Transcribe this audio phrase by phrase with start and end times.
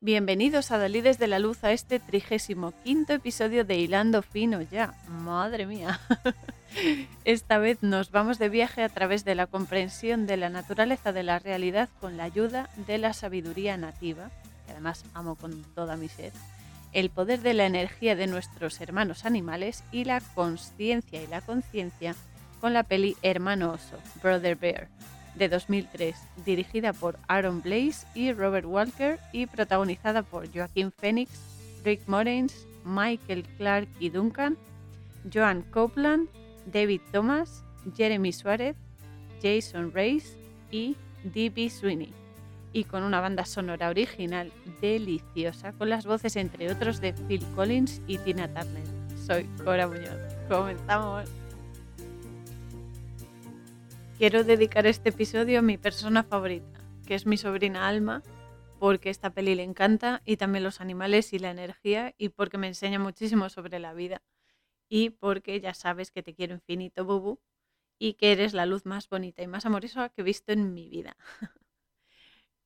[0.00, 4.94] Bienvenidos a Dalides de la Luz a este trigésimo quinto episodio de Hilando Fino ya.
[5.08, 5.98] Madre mía.
[7.24, 11.24] Esta vez nos vamos de viaje a través de la comprensión de la naturaleza de
[11.24, 14.30] la realidad con la ayuda de la sabiduría nativa,
[14.66, 16.32] que además amo con toda mi ser,
[16.92, 22.14] el poder de la energía de nuestros hermanos animales y la conciencia y la conciencia
[22.60, 24.86] con la peli Hermano Oso, Brother Bear,
[25.38, 31.30] de 2003, dirigida por Aaron Blaze y Robert Walker y protagonizada por Joaquín Phoenix,
[31.84, 34.56] Rick Moranis, Michael Clark y Duncan,
[35.32, 36.28] Joan Copeland,
[36.66, 37.64] David Thomas,
[37.96, 38.76] Jeremy Suárez,
[39.42, 40.36] Jason Reyes
[40.70, 41.70] y D.B.
[41.70, 42.12] Sweeney,
[42.72, 48.00] y con una banda sonora original deliciosa con las voces entre otros de Phil Collins
[48.06, 48.84] y Tina Turner.
[49.26, 50.18] Soy Cora Muñoz.
[50.48, 51.28] Comenzamos.
[54.18, 58.24] Quiero dedicar este episodio a mi persona favorita, que es mi sobrina Alma,
[58.80, 62.66] porque esta peli le encanta y también los animales y la energía y porque me
[62.66, 64.20] enseña muchísimo sobre la vida
[64.88, 67.38] y porque ya sabes que te quiero infinito, Bubu,
[67.96, 70.88] y que eres la luz más bonita y más amorosa que he visto en mi
[70.88, 71.16] vida.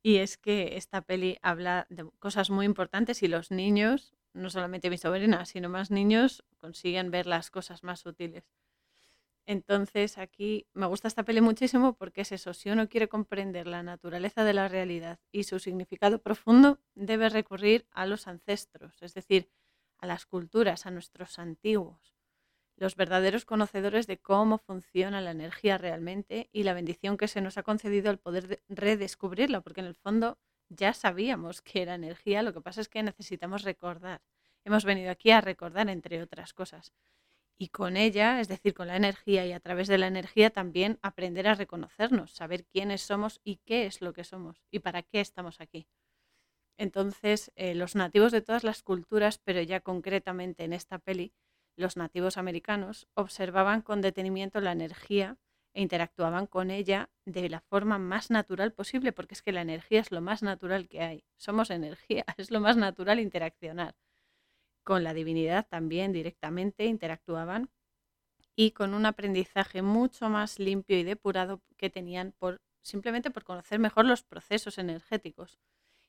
[0.03, 4.89] y es que esta peli habla de cosas muy importantes y los niños, no solamente
[4.89, 8.45] mi sobrina, sino más niños, consiguen ver las cosas más útiles.
[9.47, 13.83] Entonces aquí me gusta esta peli muchísimo porque es eso, si uno quiere comprender la
[13.83, 19.51] naturaleza de la realidad y su significado profundo, debe recurrir a los ancestros, es decir,
[19.99, 22.15] a las culturas, a nuestros antiguos,
[22.77, 27.59] los verdaderos conocedores de cómo funciona la energía realmente y la bendición que se nos
[27.59, 32.53] ha concedido el poder redescubrirla, porque en el fondo ya sabíamos que era energía, lo
[32.55, 34.23] que pasa es que necesitamos recordar.
[34.65, 36.93] Hemos venido aquí a recordar, entre otras cosas
[37.63, 40.99] y con ella, es decir, con la energía y a través de la energía también
[41.01, 45.21] aprender a reconocernos, saber quiénes somos y qué es lo que somos y para qué
[45.21, 45.87] estamos aquí.
[46.77, 51.35] Entonces, eh, los nativos de todas las culturas, pero ya concretamente en esta peli,
[51.77, 55.39] los nativos americanos observaban con detenimiento la energía
[55.73, 60.01] e interactuaban con ella de la forma más natural posible, porque es que la energía
[60.01, 61.25] es lo más natural que hay.
[61.37, 63.95] Somos energía, es lo más natural interaccionar
[64.85, 67.71] con la divinidad también directamente interactuaban
[68.57, 73.79] y con un aprendizaje mucho más limpio y depurado que tenían por simplemente por conocer
[73.79, 75.59] mejor los procesos energéticos.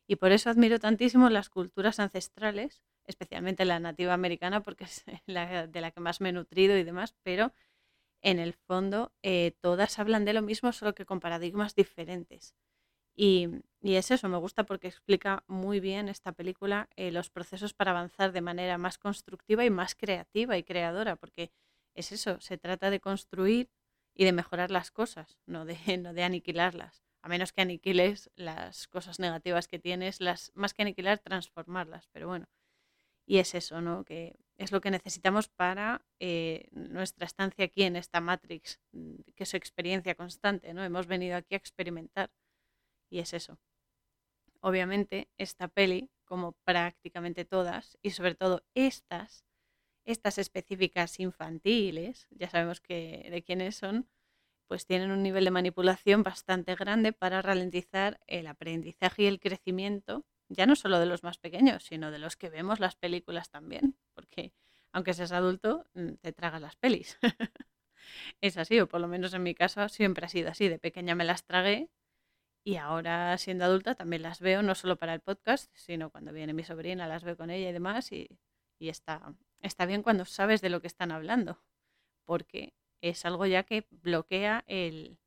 [0.07, 5.67] Y por eso admiro tantísimo las culturas ancestrales, especialmente la nativa americana, porque es la
[5.67, 7.53] de la que más me he nutrido y demás, pero
[8.21, 12.55] en el fondo eh, todas hablan de lo mismo, solo que con paradigmas diferentes.
[13.15, 13.49] Y,
[13.81, 18.31] es eso, me gusta porque explica muy bien esta película eh, los procesos para avanzar
[18.31, 21.51] de manera más constructiva y más creativa y creadora, porque
[21.93, 23.69] es eso, se trata de construir
[24.15, 27.03] y de mejorar las cosas, no de, no de aniquilarlas.
[27.21, 32.07] A menos que aniquiles las cosas negativas que tienes, las más que aniquilar, transformarlas.
[32.11, 32.47] Pero bueno,
[33.25, 34.03] y es eso, ¿no?
[34.03, 39.43] Que es lo que necesitamos para eh, nuestra estancia aquí en esta Matrix, mm, que
[39.43, 40.83] es experiencia constante, ¿no?
[40.83, 42.29] Hemos venido aquí a experimentar
[43.13, 43.59] y es eso.
[44.59, 49.45] Obviamente, esta peli, como prácticamente todas, y sobre todo estas,
[50.03, 54.09] estas específicas infantiles, ya sabemos que de quiénes son,
[54.67, 60.25] pues tienen un nivel de manipulación bastante grande para ralentizar el aprendizaje y el crecimiento,
[60.49, 63.95] ya no solo de los más pequeños, sino de los que vemos las películas también,
[64.15, 64.53] porque
[64.91, 67.19] aunque seas adulto, mm, te tragas las pelis.
[68.41, 70.67] es así, o por lo menos en mi caso siempre ha sido así.
[70.67, 71.89] De pequeña me las tragué
[72.63, 76.53] y ahora, siendo adulta, también las veo, no solo para el podcast, sino cuando viene
[76.53, 78.11] mi sobrina, las veo con ella y demás.
[78.11, 78.29] Y,
[78.79, 81.61] está, está bien cuando sabes de lo que están hablando,
[82.25, 85.19] porque es algo ya que bloquea el,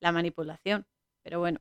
[0.00, 0.86] la manipulación.
[1.22, 1.60] Pero bueno,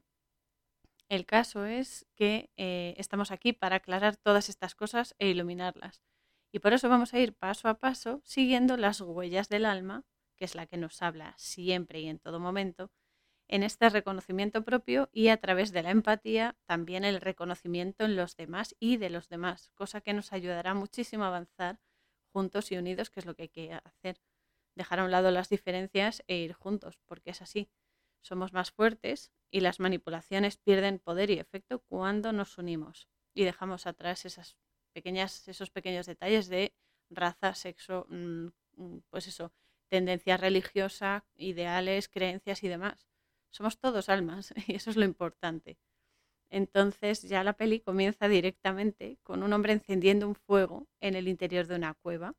[1.10, 6.02] el caso es que eh, estamos aquí para aclarar todas estas cosas e iluminarlas.
[6.52, 10.06] Y por eso vamos a ir paso a paso siguiendo las huellas del alma,
[10.36, 12.92] que es la que nos habla siempre y en todo momento,
[13.50, 18.38] en este reconocimiento propio y a través de la empatía también el reconocimiento en los
[18.38, 21.80] demás y de los demás, cosa que nos ayudará muchísimo a avanzar
[22.32, 24.22] juntos y unidos, que es lo que hay que hacer.
[24.76, 27.72] Dejar a un lado las diferencias e ir juntos, porque es así.
[28.22, 33.88] Somos más fuertes y las manipulaciones pierden poder y efecto cuando nos unimos y dejamos
[33.88, 34.58] atrás esas
[34.94, 36.76] pequeñas, esos pequeños detalles de
[37.10, 39.52] raza, sexo, mm, mm, pues eso,
[39.88, 43.09] tendencia religiosa, ideales, creencias y demás
[43.52, 45.78] somos todos almas y eso es lo importante.
[46.50, 51.68] Entonces ya la peli comienza directamente con un hombre encendiendo un fuego en el interior
[51.68, 52.36] de una cueva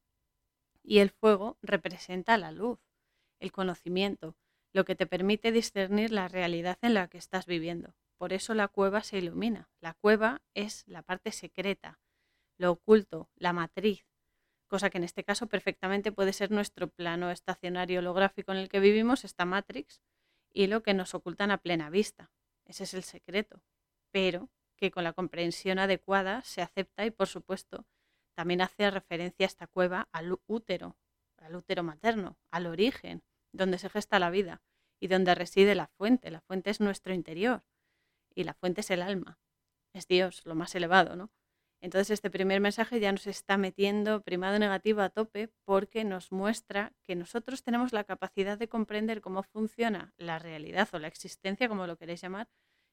[0.83, 2.81] y el fuego representa la luz,
[3.39, 4.37] el conocimiento,
[4.73, 7.95] lo que te permite discernir la realidad en la que estás viviendo.
[8.19, 9.71] por eso la cueva se ilumina.
[9.81, 11.99] La cueva es la parte secreta,
[12.59, 14.05] lo oculto, la matriz,
[14.69, 18.79] cosa que en este caso perfectamente puede ser nuestro plano estacionario holográfico en el que
[18.79, 20.03] vivimos, esta Matrix,
[20.53, 22.31] y lo que nos ocultan a plena vista.
[22.65, 23.63] Ese es el secreto,
[24.11, 27.87] pero que con la comprensión adecuada se acepta y por supuesto
[28.35, 30.97] también hace referencia esta cueva al útero,
[31.37, 34.63] al útero materno, al origen, donde se gesta la vida
[35.01, 36.31] y donde reside la fuente.
[36.31, 37.65] La fuente es nuestro interior
[38.35, 39.39] y la fuente es el alma,
[39.93, 41.31] es Dios, lo más elevado, ¿no?
[41.83, 46.93] Entonces este primer mensaje ya nos está metiendo primado negativo a tope porque nos muestra
[47.03, 51.87] que nosotros tenemos la capacidad de comprender cómo funciona la realidad o la existencia, como
[51.87, 52.49] lo queréis llamar,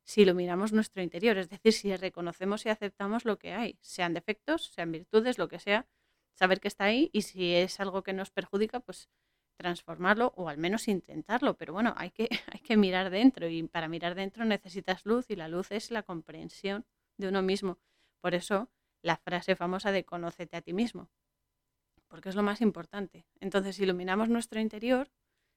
[0.05, 4.71] si iluminamos nuestro interior, es decir, si reconocemos y aceptamos lo que hay, sean defectos,
[4.73, 5.85] sean virtudes, lo que sea,
[6.33, 9.09] saber que está ahí y si es algo que nos perjudica, pues
[9.57, 11.57] transformarlo o al menos intentarlo.
[11.57, 15.35] Pero bueno, hay que, hay que mirar dentro y para mirar dentro necesitas luz y
[15.35, 16.85] la luz es la comprensión
[17.17, 17.79] de uno mismo.
[18.21, 18.69] Por eso
[19.07, 21.09] la frase famosa de conócete a ti mismo,
[22.09, 23.25] porque es lo más importante.
[23.39, 25.09] Entonces, iluminamos nuestro interior,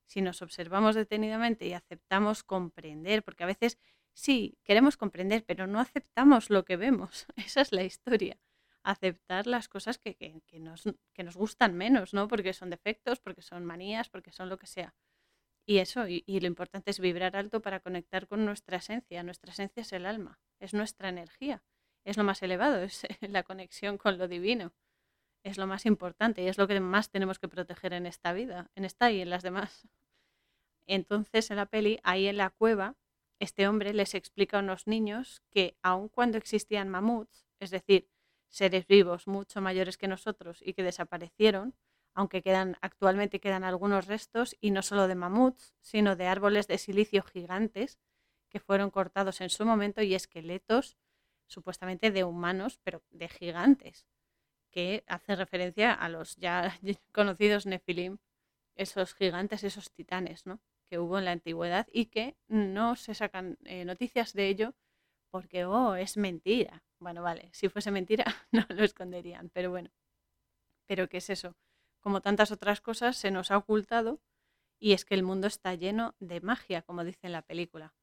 [0.07, 3.79] si nos observamos detenidamente y aceptamos comprender, porque a veces
[4.15, 7.27] sí, queremos comprender, pero no aceptamos lo que vemos.
[7.37, 8.39] Esa es la historia.
[8.83, 10.17] Aceptar las cosas que,
[10.59, 12.29] nos, que nos, gustan menos, ¿no?
[12.29, 14.95] Porque son defectos, porque son manías, porque son lo que sea.
[15.67, 19.23] Y eso, y lo importante es vibrar alto para conectar con nuestra esencia.
[19.23, 21.63] Nuestra esencia es el alma, es nuestra energía
[22.05, 24.73] es lo más elevado, es la conexión con lo divino.
[25.43, 28.71] Es lo más importante y es lo que más tenemos que proteger en esta vida,
[28.75, 29.89] en esta y en las demás.
[30.87, 32.97] Entonces, en la peli, ahí en la cueva,
[33.39, 38.11] este hombre les explica a unos niños que aun cuando existían mamuts, es decir,
[38.49, 41.75] seres vivos mucho mayores que nosotros y que desaparecieron,
[42.13, 46.77] aunque quedan actualmente quedan algunos restos y no solo de mamuts, sino de árboles de
[46.77, 47.99] silicio gigantes
[48.51, 50.99] que fueron cortados en su momento y esqueletos
[51.51, 54.07] supuestamente de humanos, pero de gigantes,
[54.71, 56.79] que hace referencia a los ya
[57.13, 58.19] conocidos Nefilim,
[58.77, 60.61] esos gigantes, esos titanes, ¿no?
[60.91, 64.75] que hubo en la antigüedad y que no se sacan eh, noticias de ello
[65.31, 66.83] porque, oh, es mentira.
[66.99, 69.91] Bueno, vale, si fuese mentira no lo esconderían, pero bueno.
[70.87, 71.55] Pero ¿qué es eso?
[72.01, 74.21] Como tantas otras cosas, se nos ha ocultado
[74.81, 77.95] y es que el mundo está lleno de magia, como dice en la película.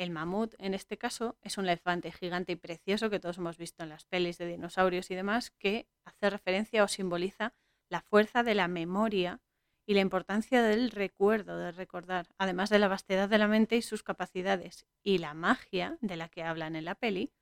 [0.00, 3.82] El mamut, en este caso, es un elefante gigante y precioso que todos hemos visto
[3.82, 7.52] en las pelis de dinosaurios y demás, que hace referencia o simboliza
[7.90, 9.42] la fuerza de la memoria
[9.84, 13.82] y la importancia del recuerdo, de recordar, además de la vastedad de la mente y
[13.82, 14.86] sus capacidades.
[15.02, 17.34] Y la magia de la que hablan en la peli,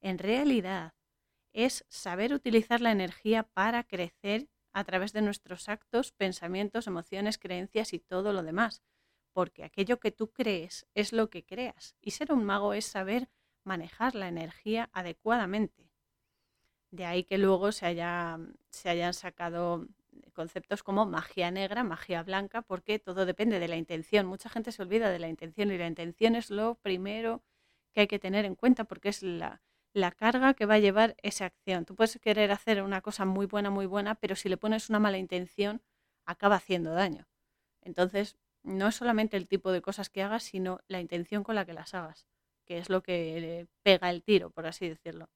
[0.00, 0.94] en realidad
[1.52, 7.92] es saber utilizar la energía para crecer a través de nuestros actos, pensamientos, emociones, creencias
[7.92, 8.82] y todo lo demás
[9.36, 11.94] porque aquello que tú crees es lo que creas.
[12.00, 13.28] Y ser un mago es saber
[13.64, 15.92] manejar la energía adecuadamente.
[16.90, 18.38] De ahí que luego se, haya,
[18.70, 19.88] se hayan sacado
[20.32, 24.24] conceptos como magia negra, magia blanca, porque todo depende de la intención.
[24.24, 27.42] Mucha gente se olvida de la intención y la intención es lo primero
[27.92, 29.60] que hay que tener en cuenta porque es la,
[29.92, 31.84] la carga que va a llevar esa acción.
[31.84, 34.98] Tú puedes querer hacer una cosa muy buena, muy buena, pero si le pones una
[34.98, 35.82] mala intención,
[36.24, 37.28] acaba haciendo daño.
[37.82, 41.64] Entonces, no es solamente el tipo de cosas que hagas, sino la intención con la
[41.64, 42.26] que las hagas,
[42.66, 45.30] que es lo que pega el tiro, por así decirlo.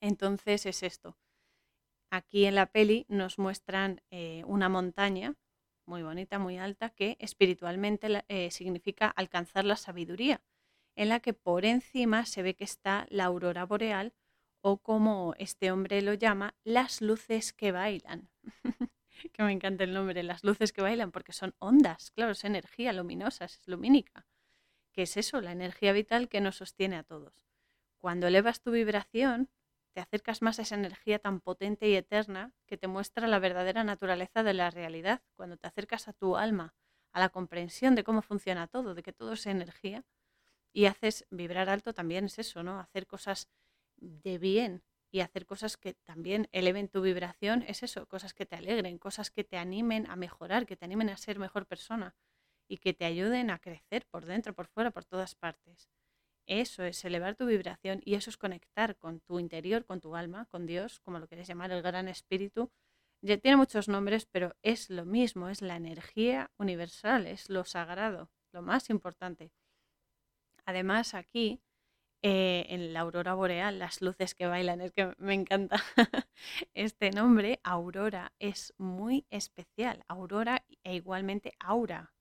[0.00, 1.16] Entonces es esto.
[2.10, 5.34] Aquí en la peli nos muestran eh, una montaña
[5.86, 10.42] muy bonita, muy alta, que espiritualmente eh, significa alcanzar la sabiduría,
[10.96, 14.12] en la que por encima se ve que está la aurora boreal
[14.60, 18.28] o como este hombre lo llama, las luces que bailan.
[19.32, 22.92] que me encanta el nombre, las luces que bailan, porque son ondas, claro, es energía
[22.92, 24.26] luminosa, es lumínica.
[24.92, 25.40] ¿Qué es eso?
[25.40, 27.34] La energía vital que nos sostiene a todos.
[27.98, 29.50] Cuando elevas tu vibración,
[29.92, 33.84] te acercas más a esa energía tan potente y eterna que te muestra la verdadera
[33.84, 35.22] naturaleza de la realidad.
[35.36, 36.74] Cuando te acercas a tu alma,
[37.12, 40.04] a la comprensión de cómo funciona todo, de que todo es energía,
[40.72, 42.78] y haces vibrar alto también es eso, ¿no?
[42.78, 43.48] Hacer cosas
[43.96, 44.82] de bien,
[45.16, 49.30] y hacer cosas que también eleven tu vibración, es eso, cosas que te alegren, cosas
[49.30, 52.14] que te animen a mejorar, que te animen a ser mejor persona
[52.68, 55.88] y que te ayuden a crecer por dentro, por fuera, por todas partes.
[56.46, 60.44] Eso es elevar tu vibración y eso es conectar con tu interior, con tu alma,
[60.50, 62.70] con Dios, como lo quieres llamar, el gran espíritu.
[63.22, 68.28] Ya tiene muchos nombres, pero es lo mismo, es la energía universal, es lo sagrado,
[68.52, 69.50] lo más importante.
[70.66, 71.62] Además, aquí
[72.22, 75.76] eh, en la aurora boreal, las luces que bailan, es que me encanta
[76.74, 82.14] este nombre, aurora, es muy especial, aurora e igualmente aura,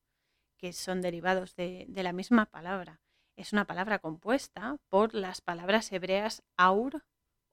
[0.58, 3.02] que son derivados de, de la misma palabra.
[3.36, 7.04] es una palabra compuesta por las palabras hebreas aur,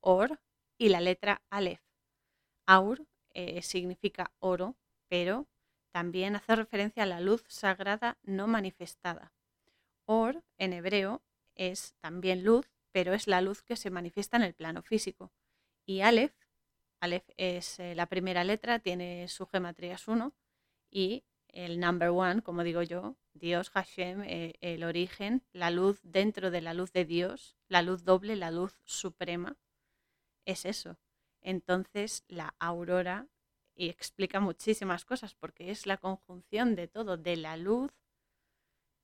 [0.00, 0.40] or
[0.78, 1.82] y la letra aleph.
[2.66, 4.76] Aur eh, significa oro,
[5.08, 5.46] pero
[5.92, 9.32] también hace referencia a la luz sagrada no manifestada.
[10.06, 11.22] Or en hebreo
[11.54, 15.32] es también luz, pero es la luz que se manifiesta en el plano físico.
[15.86, 16.34] Y Aleph,
[17.00, 20.32] Aleph es eh, la primera letra, tiene su gematría 1
[20.90, 26.50] y el number one, como digo yo, Dios, Hashem, eh, el origen, la luz dentro
[26.50, 29.56] de la luz de Dios, la luz doble, la luz suprema,
[30.44, 30.96] es eso.
[31.40, 33.26] Entonces la aurora
[33.74, 37.90] y explica muchísimas cosas porque es la conjunción de todo, de la luz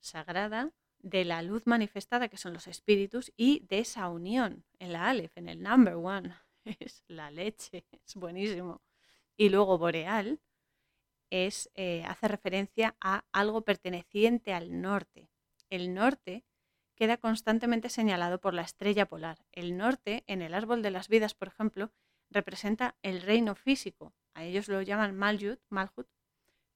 [0.00, 5.08] sagrada, de la luz manifestada que son los espíritus y de esa unión en la
[5.08, 6.34] Aleph, en el number one.
[6.80, 8.82] Es la leche, es buenísimo.
[9.38, 10.38] Y luego boreal
[11.30, 15.30] es, eh, hace referencia a algo perteneciente al norte.
[15.70, 16.44] El norte
[16.94, 19.46] queda constantemente señalado por la estrella polar.
[19.52, 21.92] El norte, en el árbol de las vidas, por ejemplo,
[22.28, 24.12] representa el reino físico.
[24.34, 26.08] A ellos lo llaman Maljut, Malhut,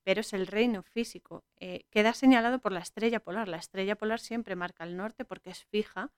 [0.03, 1.43] pero es el reino físico.
[1.57, 3.47] Eh, queda señalado por la estrella polar.
[3.47, 6.11] La estrella polar siempre marca el norte porque es fija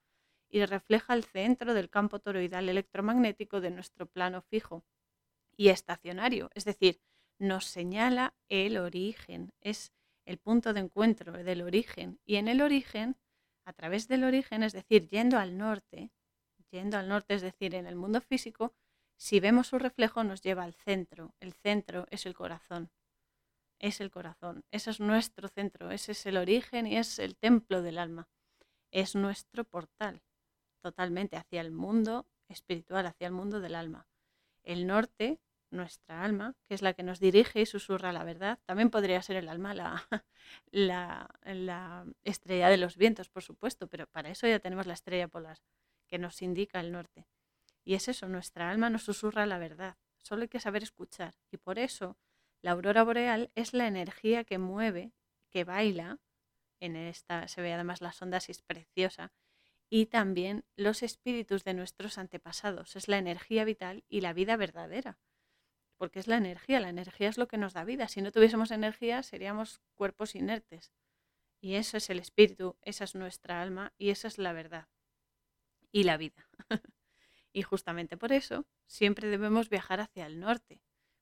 [0.50, 4.86] y refleja el centro del campo toroidal electromagnético de nuestro plano fijo
[5.56, 6.50] y estacionario.
[6.54, 7.02] Es decir,
[7.38, 9.94] nos señala el origen, es
[10.26, 12.20] el punto de encuentro del origen.
[12.26, 13.18] Y en el origen,
[13.66, 16.12] a través del origen, es decir, yendo al norte,
[16.72, 18.74] yendo al norte, es decir, en el mundo físico,
[19.18, 21.34] si vemos su reflejo nos lleva al centro.
[21.40, 22.90] El centro es el corazón.
[23.80, 24.64] Es el corazón.
[24.72, 25.92] Ese es nuestro centro.
[25.92, 28.30] Ese es el origen y es el templo del alma.
[28.92, 30.22] Es nuestro portal
[30.82, 34.08] totalmente hacia el mundo espiritual, hacia el mundo del alma.
[34.64, 35.40] El norte,
[35.72, 38.60] nuestra alma, que es la que nos dirige y susurra la verdad.
[38.66, 40.08] También podría ser el alma la,
[40.72, 45.28] la, la estrella de los vientos, por supuesto, pero para eso ya tenemos la estrella
[45.28, 45.58] polar,
[46.08, 47.28] que nos indica el norte.
[47.84, 51.36] Y es eso, nuestra alma nos susurra la verdad, solo hay que saber escuchar.
[51.52, 52.18] Y por eso
[52.66, 55.14] la aurora boreal es la energía que mueve,
[55.52, 56.18] que baila,
[56.80, 59.32] en esta se ve además las ondas y es preciosa,
[59.88, 65.20] y también los espíritus de nuestros antepasados, es la energía vital y la vida verdadera.
[65.98, 68.08] Porque es la energía, la energía es lo que nos da vida.
[68.08, 70.92] Si no tuviésemos energía seríamos cuerpos inertes.
[71.62, 74.88] Y eso es el espíritu, esa es nuestra alma y esa es la verdad
[75.92, 76.50] y la vida.
[77.54, 80.82] Y justamente por eso siempre debemos viajar hacia el norte,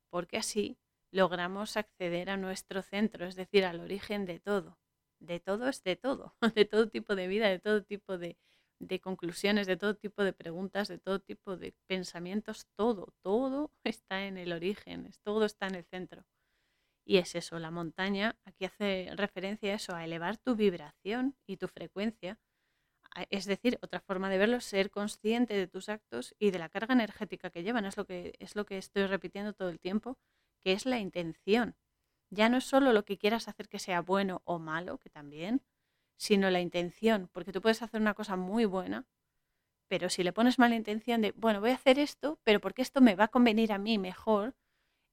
[0.09, 0.79] porque así
[1.13, 4.79] logramos acceder a nuestro centro, es decir, al origen de todo.
[5.19, 8.37] De todo es de todo, de todo tipo de vida, de todo tipo de,
[9.01, 14.37] conclusiones, de todo tipo de preguntas, de todo tipo de pensamientos, todo, todo está en
[14.37, 16.25] el origen, todo está en el centro.
[17.05, 21.57] Y es eso, la montaña, aquí hace referencia a eso, a elevar tu vibración y
[21.57, 22.39] tu frecuencia
[23.29, 26.93] es decir, otra forma de verlo ser consciente de tus actos y de la carga
[26.93, 27.85] energética que llevan.
[27.85, 30.17] Es lo que, es lo que estoy repitiendo todo el tiempo,
[30.63, 31.75] que es la intención.
[32.29, 35.61] Ya no es solo lo que quieras hacer que sea bueno o malo, que también,
[36.17, 39.05] sino la intención, porque tú puedes hacer una cosa muy buena,
[39.87, 43.01] pero si le pones mala intención de, bueno, voy a hacer esto, pero porque esto
[43.01, 44.55] me va a convenir a mí mejor,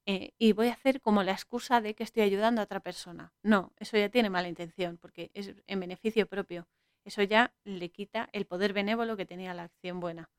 [0.07, 3.35] eh, y voy a hacer como la excusa de que estoy ayudando a otra persona.
[3.43, 6.67] No, eso ya tiene mala intención, porque es en beneficio propio
[7.05, 10.31] eso ya le quita el poder benévolo que tenía la acción buena.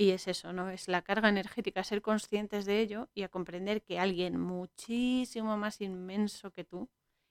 [0.00, 0.70] Y es eso, ¿no?
[0.70, 5.82] Es la carga energética, ser conscientes de ello y a comprender que alguien muchísimo más
[5.82, 6.88] inmenso que tú,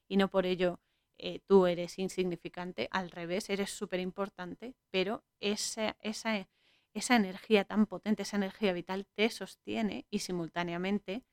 [0.08, 0.80] y no por ello
[1.18, 6.48] eh, tú eres insignificante, al revés, eres súper importante, pero esa, esa,
[6.94, 11.24] esa energía tan potente, esa energía vital te sostiene y simultáneamente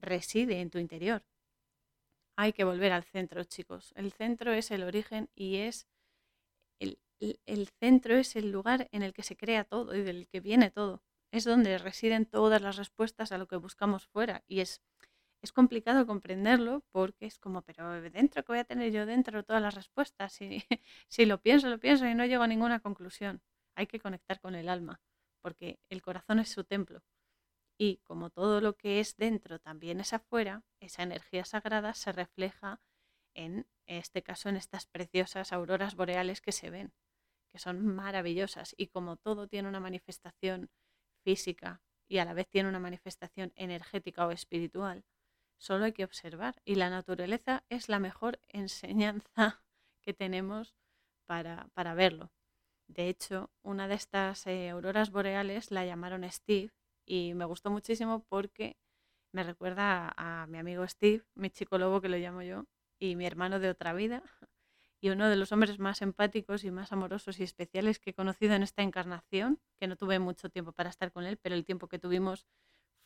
[0.00, 1.24] reside en tu interior.
[2.34, 3.92] Hay que volver al centro, chicos.
[3.94, 5.86] El centro es el origen y es
[6.80, 6.98] el
[7.80, 11.02] centro es el lugar en el que se crea todo y del que viene todo.
[11.30, 14.44] Es donde residen todas las respuestas a lo que buscamos fuera.
[14.46, 14.80] Y es,
[15.42, 19.62] es complicado comprenderlo porque es como, pero dentro que voy a tener yo dentro todas
[19.62, 20.32] las respuestas.
[20.32, 20.64] Si,
[21.08, 23.42] si lo pienso, lo pienso y no llego a ninguna conclusión.
[23.74, 25.00] Hay que conectar con el alma,
[25.40, 27.02] porque el corazón es su templo.
[27.78, 32.80] Y como todo lo que es dentro también es afuera, esa energía sagrada se refleja
[33.34, 36.92] en este caso en estas preciosas auroras boreales que se ven
[37.48, 40.70] que son maravillosas y como todo tiene una manifestación
[41.24, 45.04] física y a la vez tiene una manifestación energética o espiritual,
[45.58, 49.62] solo hay que observar y la naturaleza es la mejor enseñanza
[50.02, 50.74] que tenemos
[51.26, 52.32] para, para verlo.
[52.88, 56.72] De hecho, una de estas eh, auroras boreales la llamaron Steve
[57.04, 58.78] y me gustó muchísimo porque
[59.32, 62.64] me recuerda a, a mi amigo Steve, mi chico lobo que lo llamo yo,
[62.98, 64.22] y mi hermano de otra vida,
[65.00, 68.54] y uno de los hombres más empáticos y más amorosos y especiales que he conocido
[68.54, 71.88] en esta encarnación, que no tuve mucho tiempo para estar con él, pero el tiempo
[71.88, 72.46] que tuvimos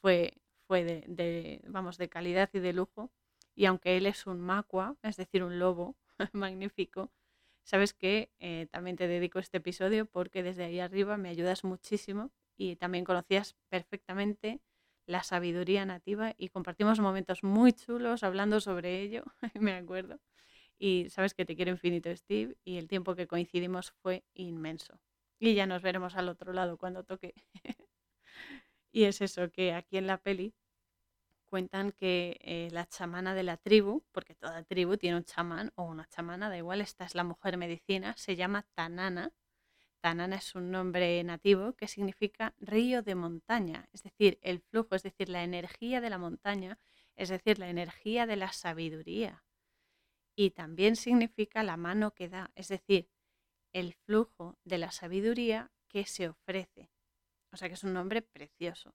[0.01, 3.13] fue, fue de, vamos, de calidad y de lujo.
[3.55, 5.97] Y aunque él es un macua, es decir, un lobo
[6.33, 7.11] magnífico,
[7.65, 12.33] sabes que eh, también te dedico este episodio porque desde ahí arriba me ayudas muchísimo
[12.57, 14.61] y también conocías perfectamente
[15.07, 19.25] la sabiduría nativa y compartimos momentos muy chulos hablando sobre ello,
[19.61, 20.19] me acuerdo.
[20.85, 24.99] Y sabes que te quiero infinito, Steve, y el tiempo que coincidimos fue inmenso.
[25.39, 27.35] Y ya nos veremos al otro lado cuando toque.
[28.91, 30.57] y es eso, que aquí en la peli
[31.49, 35.85] cuentan que eh, la chamana de la tribu, porque toda tribu tiene un chamán o
[35.85, 39.33] una chamana, da igual, esta es la mujer medicina, se llama Tanana.
[40.01, 45.05] Tanana es un nombre nativo que significa río de montaña, es decir, el flujo, es
[45.05, 46.81] decir, la energía de la montaña,
[47.15, 49.45] es decir, la energía de la sabiduría.
[50.35, 53.09] Y también significa la mano que da, es decir,
[53.73, 56.91] el flujo de la sabiduría que se ofrece.
[57.53, 58.95] O sea que es un nombre precioso.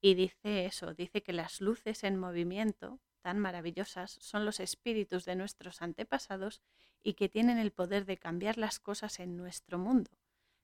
[0.00, 5.36] Y dice eso, dice que las luces en movimiento, tan maravillosas, son los espíritus de
[5.36, 6.60] nuestros antepasados
[7.02, 10.10] y que tienen el poder de cambiar las cosas en nuestro mundo,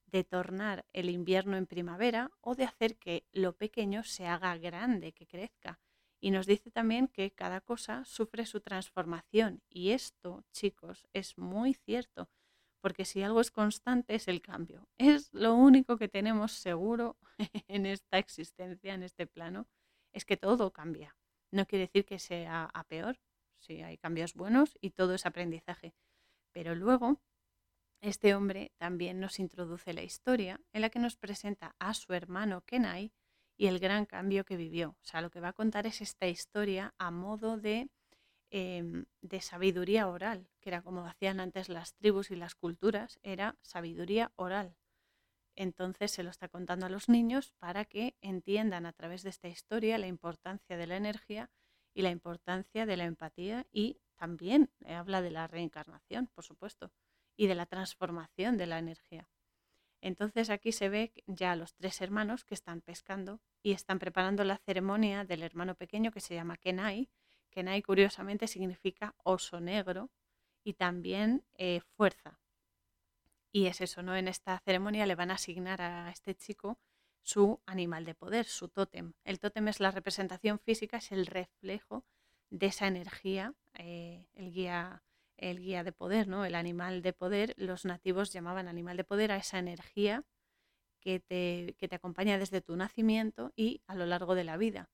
[0.07, 5.13] de tornar el invierno en primavera o de hacer que lo pequeño se haga grande,
[5.13, 5.81] que crezca.
[6.21, 9.63] Y nos dice también que cada cosa sufre su transformación.
[9.69, 12.29] Y esto, chicos, es muy cierto
[12.81, 14.89] porque si algo es constante es el cambio.
[14.99, 17.19] Es lo único que tenemos seguro
[17.69, 19.69] en esta existencia, en este plano,
[20.13, 21.17] es que todo cambia.
[21.53, 23.21] No quiere decir que sea a peor,
[23.59, 25.95] si hay cambios buenos y todo es aprendizaje.
[26.53, 27.21] Pero luego,
[28.01, 32.63] este hombre también nos introduce la historia en la que nos presenta a su hermano
[32.63, 33.13] Kenai
[33.61, 34.91] y el gran cambio que vivió.
[34.91, 37.91] O sea, lo que va a contar es esta historia a modo de
[38.53, 43.57] Em, de sabiduría oral, que era como hacían antes las tribus y las culturas, era
[43.63, 44.77] sabiduría oral.
[45.55, 49.49] Entonces se lo está contando a los niños para que entiendan a través de esta
[49.49, 51.49] historia la importancia de la energía
[51.95, 56.91] y la importancia de la empatía y también habla de la reencarnación, por supuesto,
[57.37, 59.29] y de la transformación de la energía.
[60.01, 64.57] Entonces aquí se ve ya los tres hermanos que están pescando y están preparando la
[64.59, 67.11] ceremonia del hermano pequeño que se llama Kenai,
[67.51, 70.11] Kenai curiosamente significa oso negro
[70.65, 72.39] y también eh, fuerza.
[73.53, 74.17] Y es eso, ¿no?
[74.17, 76.79] En esta ceremonia le van a asignar a este chico
[77.23, 79.13] su animal de poder, su tótem.
[79.25, 82.05] El tótem es la representación física, es el reflejo
[82.49, 85.03] de esa energía, eh, el, guía,
[85.41, 86.45] el guía de poder, ¿no?
[86.45, 90.25] El animal de poder, los nativos llamaban animal de poder a esa energía
[91.01, 94.91] que te, que te acompaña desde tu nacimiento y a lo largo de la vida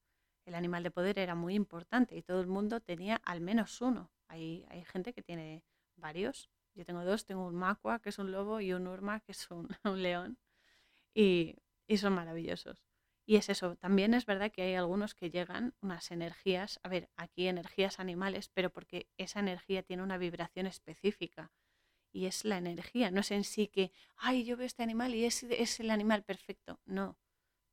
[0.46, 4.10] el animal de poder era muy importante y todo el mundo tenía al menos uno.
[4.28, 5.64] Hay, hay gente que tiene
[5.96, 6.48] varios.
[6.74, 9.50] Yo tengo dos, tengo un macua, que es un lobo, y un urma, que es
[9.50, 9.68] un,
[10.02, 10.38] león.
[11.14, 11.56] Y,
[11.86, 12.85] y, son maravillosos.
[13.28, 17.10] Y es eso, también es verdad que hay algunos que llegan unas energías, a ver,
[17.16, 21.52] aquí energías animales, pero porque esa energía tiene una vibración específica.
[22.12, 25.24] Y es la energía, no es en sí que, ay, yo veo este animal y
[25.24, 26.80] es, es el animal perfecto.
[26.86, 27.18] No,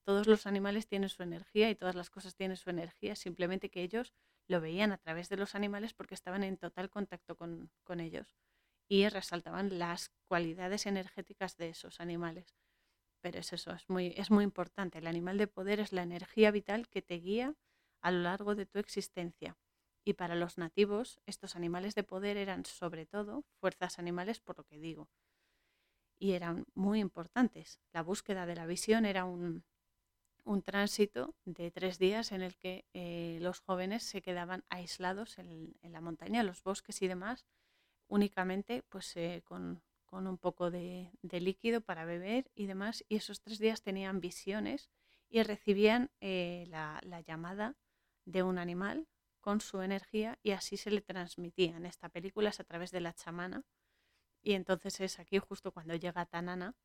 [0.03, 3.83] todos los animales tienen su energía y todas las cosas tienen su energía, simplemente que
[3.83, 4.13] ellos
[4.47, 8.35] lo veían a través de los animales porque estaban en total contacto con, ellos
[8.89, 12.53] y resaltaban las cualidades energéticas de esos animales.
[13.23, 14.97] Pero es eso, es muy, es muy importante.
[14.97, 17.55] El animal de poder es la energía vital que te guía
[18.01, 19.57] a lo largo de tu existencia.
[20.03, 24.65] Y para los nativos, estos animales de poder eran sobre todo fuerzas animales, por lo
[24.65, 25.07] que digo.
[26.19, 27.79] Y eran muy importantes.
[27.93, 29.63] La búsqueda de la visión era un,
[30.43, 35.77] un tránsito de tres días en el que eh, los jóvenes se quedaban aislados en,
[35.81, 37.45] la montaña, los bosques y demás,
[38.09, 39.81] únicamente pues eh, con,
[40.15, 43.03] un poco de, líquido para beber y demás.
[43.09, 44.89] Y esos tres días tenían visiones
[45.29, 47.75] y recibían eh, la, la, llamada
[48.25, 49.07] de un animal
[49.41, 51.75] con su energía y así se le transmitía.
[51.75, 53.63] En esta película es a través de la chamana.
[54.41, 56.75] Y entonces es aquí justo cuando llega Tanana,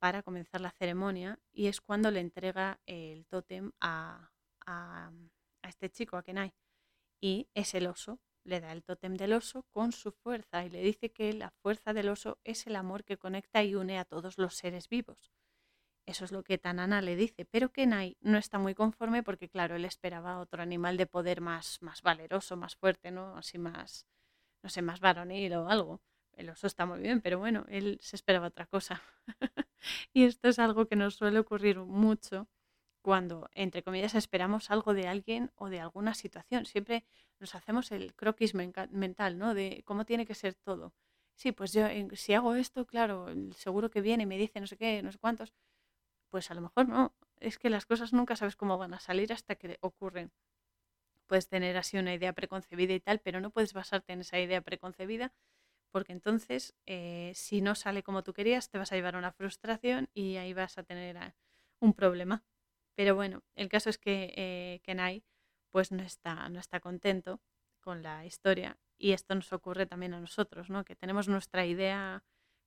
[0.00, 4.30] para comenzar la ceremonia y es cuando le entrega el tótem a,
[5.62, 6.52] este chico, a Kenai.
[7.20, 10.82] Y es el oso, le da el tótem del oso con su fuerza y le
[10.82, 14.38] dice que la fuerza del oso es el amor que conecta y une a todos
[14.38, 15.32] los seres vivos.
[16.06, 19.76] Eso es lo que Tanana le dice, pero Kenai no está muy conforme porque, claro,
[19.76, 23.36] él esperaba otro animal de poder más, más valeroso, más fuerte, ¿no?
[23.36, 24.06] Así más,
[24.62, 26.00] no sé, más varonil o algo.
[26.32, 29.02] El oso está muy bien, pero bueno, él se esperaba otra cosa.
[30.12, 32.48] y esto es algo que nos suele ocurrir mucho
[33.02, 36.66] cuando, entre comillas, esperamos algo de alguien o de alguna situación.
[36.66, 37.04] Siempre
[37.38, 39.54] nos hacemos el croquis mental, ¿no?
[39.54, 40.94] De cómo tiene que ser todo.
[41.34, 44.76] sí, pues yo si hago esto, claro, seguro que viene y me dice no sé
[44.76, 45.54] qué, no sé cuántos,
[46.30, 49.32] pues a lo mejor no, es que las cosas nunca sabes cómo van a salir
[49.32, 50.32] hasta que ocurren.
[51.28, 54.60] Puedes tener así una idea preconcebida y tal, pero no puedes basarte en esa idea
[54.62, 55.32] preconcebida
[55.92, 60.10] porque entonces eh, si no sale como tú querías te vas a llevar una frustración
[60.14, 61.34] y ahí vas a tener
[61.80, 62.44] un problema.
[63.00, 65.24] Pero bueno, el caso es que eh, Kenai
[65.70, 67.40] pues no está, no está contento
[67.80, 70.84] con la historia y esto nos ocurre también a nosotros, ¿no?
[70.84, 72.22] que tenemos nuestra idea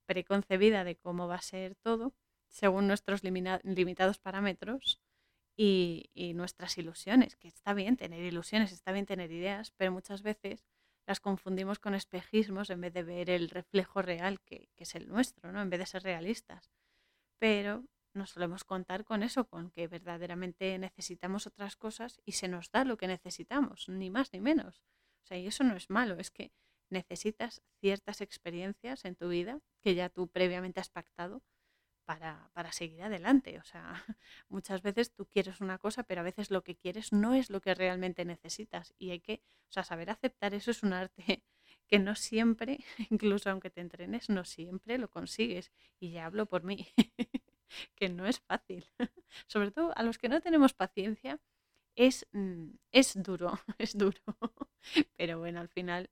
[0.08, 2.16] preconcebida de cómo va a ser todo
[2.48, 5.00] según nuestros limitados parámetros
[5.56, 10.66] y, nuestras ilusiones, que está bien tener ilusiones, está bien tener ideas, pero muchas veces
[11.06, 15.08] las confundimos con espejismos en vez de ver el reflejo real que, que es el
[15.08, 15.62] nuestro, ¿no?
[15.62, 16.72] en vez de ser realistas.
[17.38, 22.72] Pero nos solemos contar con eso, con que verdaderamente necesitamos otras cosas y se nos
[22.72, 24.84] da lo que necesitamos, ni más ni menos.
[25.24, 26.52] O sea, y eso no es malo, es que
[26.90, 31.42] necesitas ciertas experiencias en tu vida que ya tú previamente has pactado
[32.06, 33.60] para, para, seguir adelante.
[33.60, 33.94] O sea,
[34.50, 37.62] muchas veces tú quieres una cosa, pero a veces lo que quieres no es lo
[37.62, 38.94] que realmente necesitas.
[38.98, 41.44] Y hay que, o sea, saber aceptar eso es un arte
[41.88, 45.72] que no siempre, incluso aunque te entrenes, no siempre lo consigues.
[46.00, 46.88] Y ya hablo por mí,
[47.96, 48.86] que no es fácil.
[49.48, 51.40] Sobre todo a los que no tenemos paciencia,
[51.96, 54.20] es, mm, es duro, es duro.
[55.16, 56.10] Pero bueno, al final,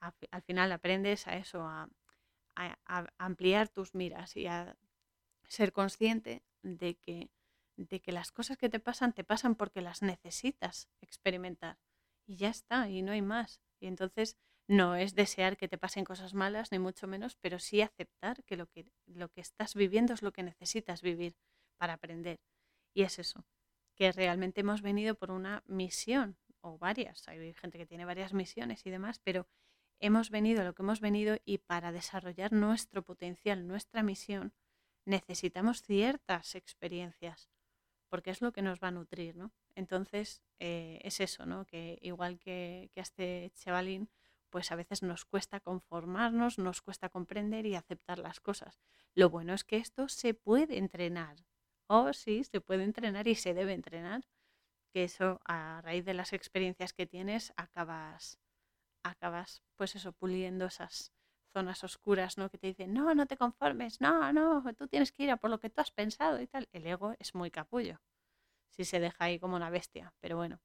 [0.00, 1.88] al final aprendes a eso, a,
[2.56, 4.76] a ampliar tus miras y a
[5.48, 7.30] ser consciente de que,
[7.76, 11.78] de que las cosas que te pasan te pasan porque las necesitas experimentar.
[12.26, 13.60] Y ya está, y no hay más.
[13.80, 14.36] Y entonces
[14.72, 18.56] no es desear que te pasen cosas malas, ni mucho menos, pero sí aceptar que
[18.56, 21.36] lo que, lo que estás viviendo es lo que necesitas vivir
[21.76, 22.40] para aprender.
[22.94, 23.44] Y es eso,
[23.94, 28.86] que realmente hemos venido por una misión, o varias, hay gente que tiene varias misiones
[28.86, 29.46] y demás, pero
[30.00, 34.54] hemos venido a lo que hemos venido y para desarrollar nuestro potencial, nuestra misión,
[35.04, 37.50] necesitamos ciertas experiencias,
[38.08, 39.52] porque es lo que nos va a nutrir, ¿no?
[39.74, 41.66] Entonces, eh, es eso, ¿no?
[41.66, 43.52] Que igual que, que a este
[44.52, 48.78] pues a veces nos cuesta conformarnos, nos cuesta comprender y aceptar las cosas.
[49.14, 51.36] Lo bueno es que esto se puede entrenar.
[51.88, 54.22] Oh, sí, se puede entrenar y se debe entrenar.
[54.92, 58.38] Que eso, a raíz de las experiencias que tienes, acabas,
[59.02, 61.12] acabas, pues eso, puliendo esas,
[61.52, 62.50] zonas oscuras, ¿no?
[62.50, 65.50] Que te dicen, no, no te conformes, no, no, tú tienes que ir a por
[65.50, 66.68] lo que tú has pensado y tal.
[66.72, 68.00] El ego es muy capullo,
[68.70, 70.60] si se deja ahí como una bestia, pero bueno.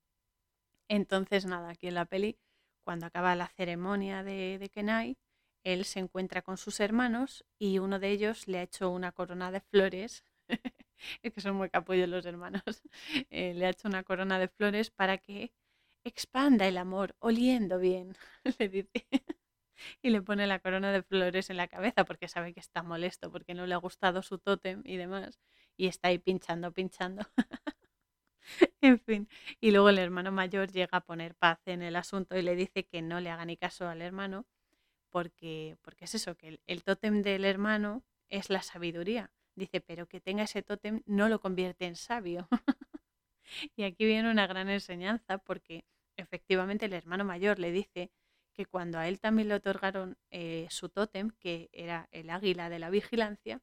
[0.90, 2.40] Entonces, nada, aquí en la peli,
[2.88, 5.18] cuando acaba la ceremonia de, de Kenai,
[5.66, 9.52] él se encuentra con sus hermanos y uno de ellos le ha hecho una corona
[9.52, 10.24] de flores.
[11.22, 12.64] es que son muy capullos los hermanos.
[13.30, 15.52] Eh, le ha hecho una corona de flores para que
[16.06, 18.16] expanda el amor, oliendo bien,
[18.60, 19.06] le dice
[20.02, 23.32] y le pone la corona de flores en la cabeza porque sabe que está molesto,
[23.32, 25.40] porque no le ha gustado su tótem y demás,
[25.76, 27.24] y está ahí pinchando, pinchando.
[28.82, 29.28] en fin,
[29.60, 32.86] y luego el hermano mayor llega a poner paz en el asunto y le dice
[32.86, 34.46] que no le haga ni caso al hermano,
[35.10, 39.32] porque, porque es eso, que el, el tótem del hermano es la sabiduría.
[39.56, 42.48] Dice, pero que tenga ese tótem no lo convierte en sabio.
[43.76, 45.86] y aquí viene una gran enseñanza porque
[46.18, 48.12] efectivamente el hermano mayor le dice
[48.54, 52.80] que cuando a él también le otorgaron eh, su tótem, que era el águila de
[52.80, 53.62] la vigilancia,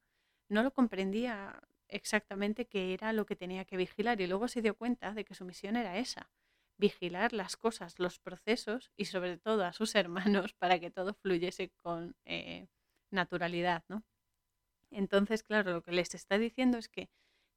[0.48, 4.76] no lo comprendía exactamente qué era lo que tenía que vigilar y luego se dio
[4.76, 6.30] cuenta de que su misión era esa,
[6.76, 11.70] vigilar las cosas, los procesos y sobre todo a sus hermanos para que todo fluyese
[11.82, 12.68] con eh,
[13.10, 13.84] naturalidad.
[13.88, 14.04] ¿no?
[14.90, 17.10] Entonces, claro, lo que les está diciendo es que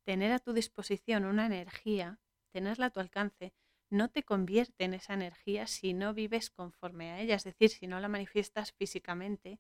[0.04, 2.20] tener a tu disposición una energía,
[2.52, 3.54] tenerla a tu alcance,
[3.90, 7.88] no te convierte en esa energía si no vives conforme a ella, es decir, si
[7.88, 9.60] no la manifiestas físicamente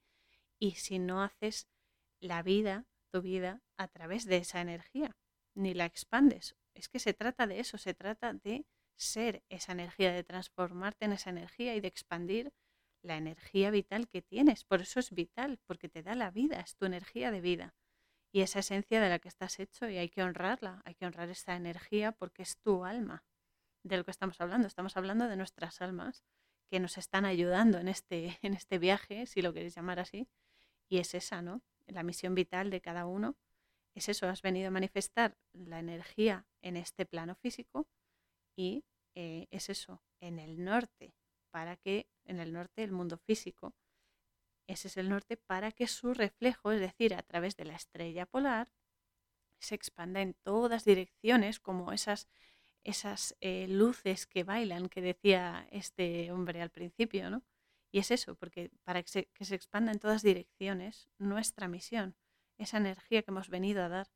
[0.60, 1.67] y si no haces
[2.19, 5.15] la vida, tu vida, a través de esa energía,
[5.56, 6.56] ni la expandes.
[6.74, 8.65] Es que se trata de eso, se trata de
[8.96, 12.54] ser esa energía, de transformarte en esa energía y de expandir
[13.02, 14.63] la energía vital que tienes.
[14.63, 17.76] Por eso es vital, porque te da la vida, es tu energía de vida.
[18.32, 21.30] Y esa esencia de la que estás hecho y hay que honrarla, hay que honrar
[21.30, 23.24] esa energía porque es tu alma
[23.84, 24.67] de lo que estamos hablando.
[24.67, 26.24] Estamos hablando de nuestras almas
[26.70, 30.28] que nos están ayudando en este, en este viaje, si lo queréis llamar así.
[30.89, 31.62] Y es esa, ¿no?
[31.88, 33.36] La misión vital de cada uno
[33.95, 37.88] es eso, has venido a manifestar la energía en este plano físico
[38.56, 41.15] y eh, es eso, en el norte,
[41.50, 43.73] para que, en el norte el mundo físico,
[44.67, 48.26] ese es el norte para que su reflejo, es decir, a través de la estrella
[48.26, 48.71] polar,
[49.60, 52.28] se expanda en todas direcciones como esas
[52.88, 57.43] esas eh, luces que bailan que decía este hombre al principio, ¿no?
[57.91, 62.15] Y es eso, porque para que se, que se expanda en todas direcciones nuestra misión,
[62.58, 64.08] esa energía que hemos venido a dar.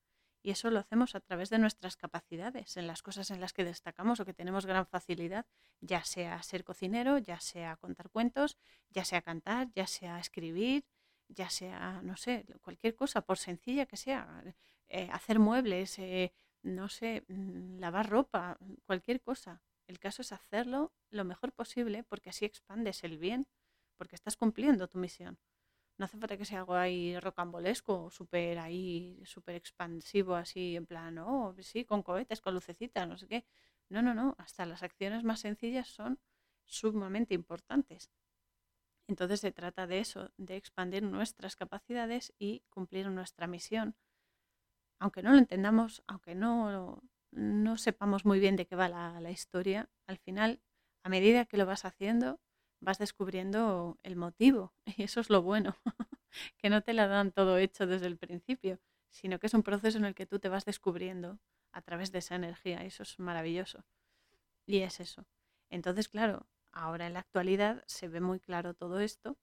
[0.44, 3.64] Y eso lo hacemos a través de nuestras capacidades, en las cosas en las que
[3.64, 5.46] destacamos o que tenemos gran facilidad,
[5.82, 8.58] ya sea ser cocinero, ya sea contar cuentos,
[8.90, 10.84] ya sea cantar, ya sea escribir,
[11.28, 14.44] ya sea, no sé, cualquier cosa, por sencilla que sea,
[14.90, 19.62] eh, hacer muebles, eh, no sé, mm, lavar ropa, cualquier cosa.
[19.88, 23.48] El caso es hacerlo lo mejor posible porque así expandes el bien,
[24.02, 25.38] porque estás cumpliendo tu misión.
[26.00, 31.20] No hace falta que sea algo ahí rocambolesco, súper ahí, súper expansivo, así en plan,
[31.20, 33.46] oh, sí, con cohetes, con lucecitas, no sé qué.
[33.90, 36.20] No, no, no, hasta las acciones más sencillas son
[36.66, 38.10] sumamente importantes.
[39.08, 43.96] Entonces se trata de eso, de expandir nuestras capacidades y cumplir nuestra misión.
[44.98, 49.30] Aunque no lo entendamos, aunque no, no sepamos muy bien de qué va la, la
[49.30, 50.60] historia, al final,
[51.04, 52.40] a medida que lo vas haciendo,
[52.82, 54.74] vas descubriendo el motivo.
[54.98, 55.78] Y eso es lo bueno,
[56.58, 59.98] que no te la dan todo hecho desde el principio, sino que es un proceso
[59.98, 61.40] en el que tú te vas descubriendo
[61.72, 62.84] a través de esa energía.
[62.84, 63.86] Eso es maravilloso.
[64.66, 65.26] Y es eso.
[65.70, 69.38] Entonces, claro, ahora en la actualidad se ve muy claro todo esto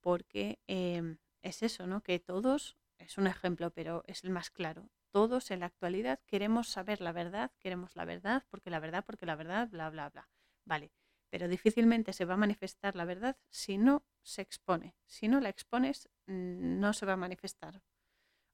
[0.00, 2.02] porque em, es eso, ¿no?
[2.02, 4.90] Que todos, es un ejemplo, pero es el más claro.
[5.10, 9.26] Todos en la actualidad queremos saber la verdad, queremos la verdad, porque la verdad, porque
[9.26, 10.28] la verdad, bla, bla, bla.
[10.64, 10.90] Vale,
[11.32, 14.94] pero difícilmente se va a manifestar la verdad si no se expone.
[15.06, 17.82] Si no la expones, mm, no se va a manifestar.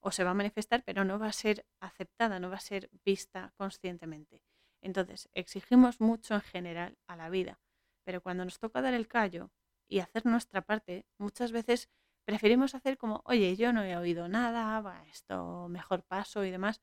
[0.00, 2.88] O se va a manifestar, pero no va a ser aceptada, no va a ser
[3.04, 4.44] vista conscientemente.
[4.80, 7.60] Entonces, exigimos mucho en general a la vida,
[8.04, 9.50] pero cuando nos toca dar el callo
[9.88, 11.88] y hacer nuestra parte, muchas veces
[12.24, 16.80] preferimos hacer como, oye, yo no he oído nada, va, esto mejor paso y demás.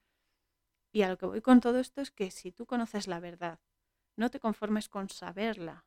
[0.92, 3.60] Y a lo que voy con todo esto es que si tú conoces la verdad,
[4.16, 5.86] no te conformes con saberla,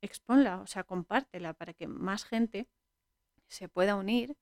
[0.00, 2.68] exponla, o sea, compártela para que más gente
[3.48, 4.36] se pueda unir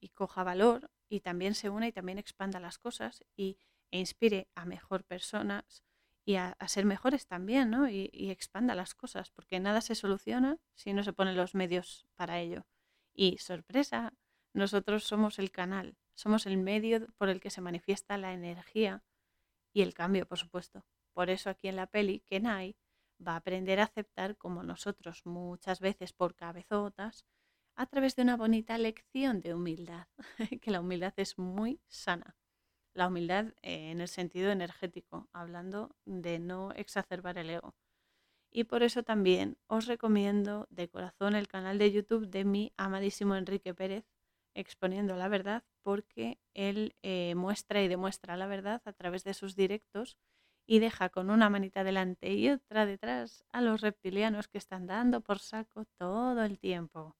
[0.00, 3.58] y coja valor y también se una y también expanda las cosas y,
[3.90, 5.84] e inspire a mejor personas
[6.24, 7.88] y a, ser mejores también, ¿no?
[7.88, 12.40] Y, expanda las cosas, porque nada se soluciona si no se ponen los medios para
[12.40, 12.66] ello.
[13.14, 14.12] Y sorpresa,
[14.52, 19.04] nosotros somos el canal, somos el medio por el que se manifiesta la energía
[19.72, 20.84] y el cambio, por supuesto.
[21.16, 22.76] Por eso aquí en la peli, Kenai
[23.26, 27.24] va a aprender a aceptar como nosotros muchas veces por cabezotas
[27.74, 30.08] a través de una bonita lección de humildad,
[30.60, 32.36] que la humildad es muy sana.
[32.92, 37.74] La humildad eh, en el sentido energético, hablando de no exacerbar el ego.
[38.50, 43.36] Y por eso también os recomiendo de corazón el canal de YouTube de mi amadísimo
[43.36, 44.04] Enrique Pérez,
[44.54, 49.56] exponiendo la verdad, porque él eh, muestra y demuestra la verdad a través de sus
[49.56, 50.18] directos
[50.66, 55.20] y deja con una manita delante y otra detrás a los reptilianos que están dando
[55.20, 57.16] por saco todo el tiempo.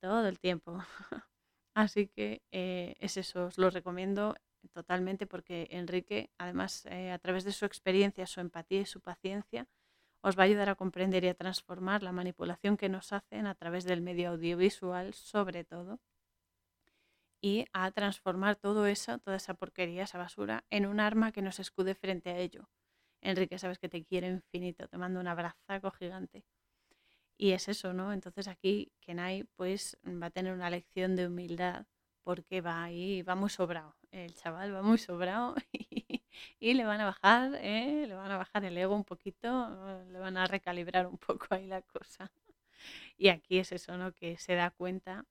[0.00, 0.78] Todo el tiempo.
[1.74, 4.34] Así que eh, es eso, os lo recomiendo
[4.72, 9.66] totalmente porque Enrique, además, eh, a través de su experiencia, su empatía y su paciencia,
[10.22, 13.54] os va a ayudar a comprender y a transformar la manipulación que nos hacen a
[13.54, 16.00] través del medio audiovisual, sobre todo,
[17.42, 21.58] y a transformar todo eso, toda esa porquería, esa basura, en un arma que nos
[21.58, 22.70] escude frente a ello.
[23.20, 26.44] Enrique, sabes que te quiero infinito, te mando un abrazo gigante.
[27.36, 28.12] Y es eso, ¿no?
[28.12, 31.86] Entonces aquí Kenai pues va a tener una lección de humildad
[32.22, 33.96] porque va ahí, va muy sobrado.
[34.12, 35.56] El chaval va muy sobrado
[36.60, 38.06] y, le van a bajar, ¿eh?
[38.06, 41.66] le van a bajar el ego un poquito, le van a recalibrar un poco ahí
[41.66, 42.30] la cosa.
[43.16, 44.12] Y aquí es eso, ¿no?
[44.12, 45.26] Que se da cuenta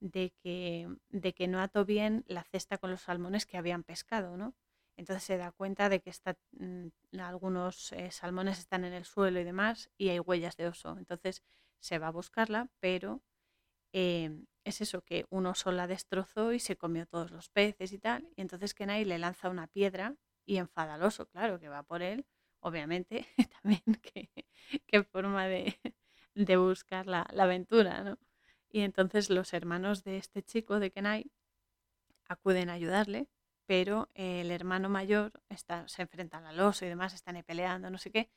[0.00, 4.36] de que, de que no ató bien la cesta con los salmones que habían pescado,
[4.36, 4.54] ¿no?
[4.96, 6.88] Entonces se da cuenta de que está, mm,
[7.20, 10.96] algunos eh, salmones están en el suelo y demás y hay huellas de oso.
[10.98, 11.42] Entonces
[11.80, 13.22] se va a buscarla, pero
[13.92, 17.98] em, es eso, que un oso la destrozó y se comió todos los peces y
[17.98, 18.28] tal.
[18.36, 22.02] Y entonces Kenai le lanza una piedra y enfada al oso, claro, que va por
[22.02, 22.26] él,
[22.60, 23.26] obviamente,
[23.62, 23.82] también
[24.86, 25.78] qué forma de,
[26.34, 28.18] de buscar la, la aventura, ¿no?
[28.74, 31.30] Y entonces los hermanos de este chico, de Kenai,
[32.26, 33.28] acuden a ayudarle,
[33.66, 38.10] pero el hermano mayor está, se enfrentan al oso y demás, están peleando, no sé
[38.10, 38.30] qué,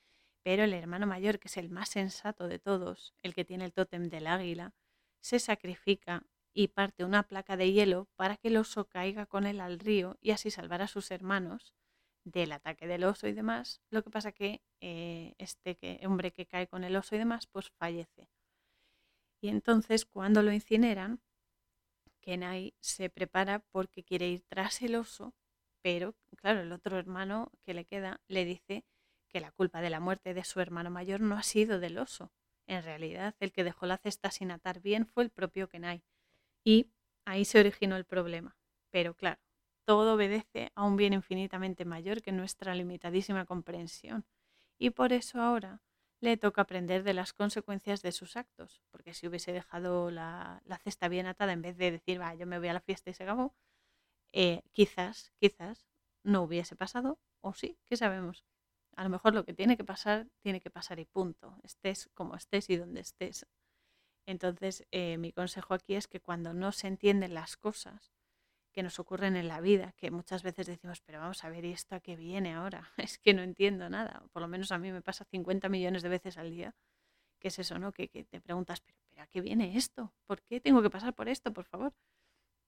[0.44, 3.74] pero el hermano mayor, que es el más sensato de todos, el que tiene el
[3.74, 4.76] tótem del águila,
[5.22, 6.24] se sacrifica
[6.54, 10.20] y parte una placa de hielo para que el oso caiga con él al río
[10.22, 11.74] y así salvar a sus hermanos
[12.26, 13.82] del ataque del oso y demás.
[13.90, 17.72] Lo que pasa que eh, este hombre que cae con el oso y demás, pues
[17.72, 18.30] fallece.
[19.42, 21.22] Y entonces cuando lo incineran,
[22.22, 25.34] Kenai se prepara porque quiere ir tras el oso,
[25.82, 28.84] pero claro, el otro hermano que le queda le dice
[29.30, 32.32] que la culpa de la muerte de su hermano mayor no ha sido del oso.
[32.66, 36.04] En realidad, el que dejó la cesta sin atar bien fue el propio Kenai.
[36.66, 36.92] Y
[37.26, 38.58] ahí se originó el problema.
[38.90, 39.40] Pero claro,
[39.86, 44.26] todo obedece a un bien infinitamente mayor que nuestra limitadísima comprensión.
[44.78, 45.82] Y por eso ahora
[46.20, 48.82] le toca aprender de las consecuencias de sus actos.
[48.92, 52.60] Porque si hubiese dejado la, cesta bien atada en vez de decir, va, yo me
[52.60, 53.56] voy a la fiesta y se acabó,
[54.34, 55.88] eh, quizás, quizás
[56.24, 58.46] no hubiese pasado, o sí, ¿qué sabemos?
[58.96, 61.58] A lo mejor lo que tiene que pasar, tiene que pasar y punto.
[61.64, 63.46] Estés como estés y donde estés.
[64.26, 68.17] Entonces, eh, mi consejo aquí es que cuando no se entienden las cosas
[68.78, 71.72] que nos ocurren en la vida, que muchas veces decimos, pero vamos a ver, ¿y
[71.72, 72.92] esto a qué viene ahora?
[73.12, 74.22] Es que no entiendo nada.
[74.32, 76.76] Por lo menos a mí me pasa 50 millones de veces al día.
[77.40, 77.92] ¿Qué es eso, no?
[77.92, 80.14] Que, que te preguntas, ¿pero, ¿pero a qué viene esto?
[80.28, 81.92] ¿Por qué tengo que pasar por esto, por favor?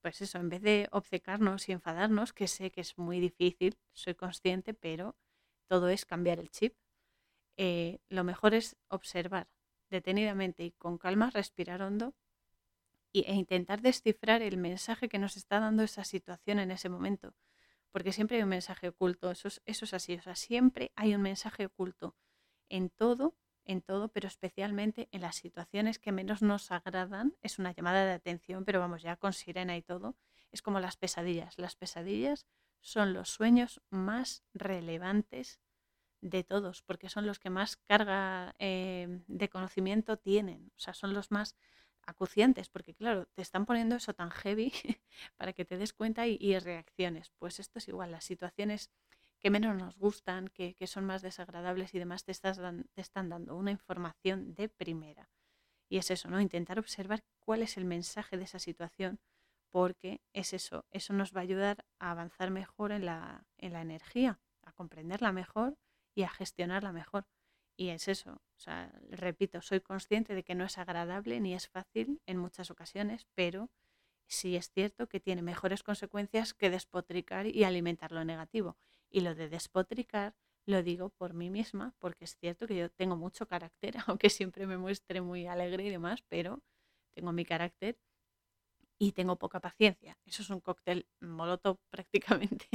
[0.01, 4.15] Pues eso, en vez de obcecarnos y enfadarnos, que sé que es muy difícil, soy
[4.15, 5.15] consciente, pero
[5.67, 6.73] todo es cambiar el chip.
[7.55, 9.47] Eh, lo mejor es observar
[9.91, 12.15] detenidamente y con calma, respirar hondo
[13.13, 17.33] e intentar descifrar el mensaje que nos está dando esa situación en ese momento.
[17.91, 21.15] Porque siempre hay un mensaje oculto, eso es, eso es así, o sea, siempre hay
[21.15, 22.15] un mensaje oculto
[22.69, 27.35] en todo, en todo, pero especialmente en las situaciones que menos nos agradan.
[27.41, 30.15] Es una llamada de atención, pero vamos ya con sirena y todo.
[30.51, 31.57] Es como las pesadillas.
[31.57, 32.47] Las pesadillas
[32.81, 35.59] son los sueños más relevantes
[36.21, 41.13] de todos, porque son los que más carga eh, de conocimiento tienen, o sea, son
[41.13, 41.55] los más
[42.09, 44.71] acuciantes, porque claro, te están poniendo eso tan heavy
[45.37, 47.31] para que te des cuenta y, reacciones.
[47.37, 48.89] Pues esto es igual, las situaciones
[49.39, 52.59] que menos nos gustan, que, son más desagradables y demás, te, estás
[52.93, 55.29] te están dando una información de primera.
[55.87, 56.41] Y es eso, ¿no?
[56.41, 59.19] Intentar observar cuál es el mensaje de esa situación,
[59.71, 63.81] porque es eso, eso nos va a ayudar a avanzar mejor en la, en la
[63.81, 65.77] energía, a comprenderla mejor
[66.13, 67.25] y a gestionarla mejor.
[67.79, 71.69] Y es eso, o sea, repito, soy consciente de que no es agradable ni es
[71.69, 73.69] fácil en muchas ocasiones, pero
[74.27, 78.75] sí es cierto que tiene mejores consecuencias que despotricar y alimentar lo negativo.
[79.09, 83.15] Y lo de despotricar lo digo por mí misma, porque es cierto que yo tengo
[83.15, 86.61] mucho carácter, aunque siempre me muestre muy alegre y demás, pero
[87.13, 87.97] tengo mi carácter
[88.97, 90.17] y tengo poca paciencia.
[90.25, 92.67] Eso es un cóctel molotov prácticamente.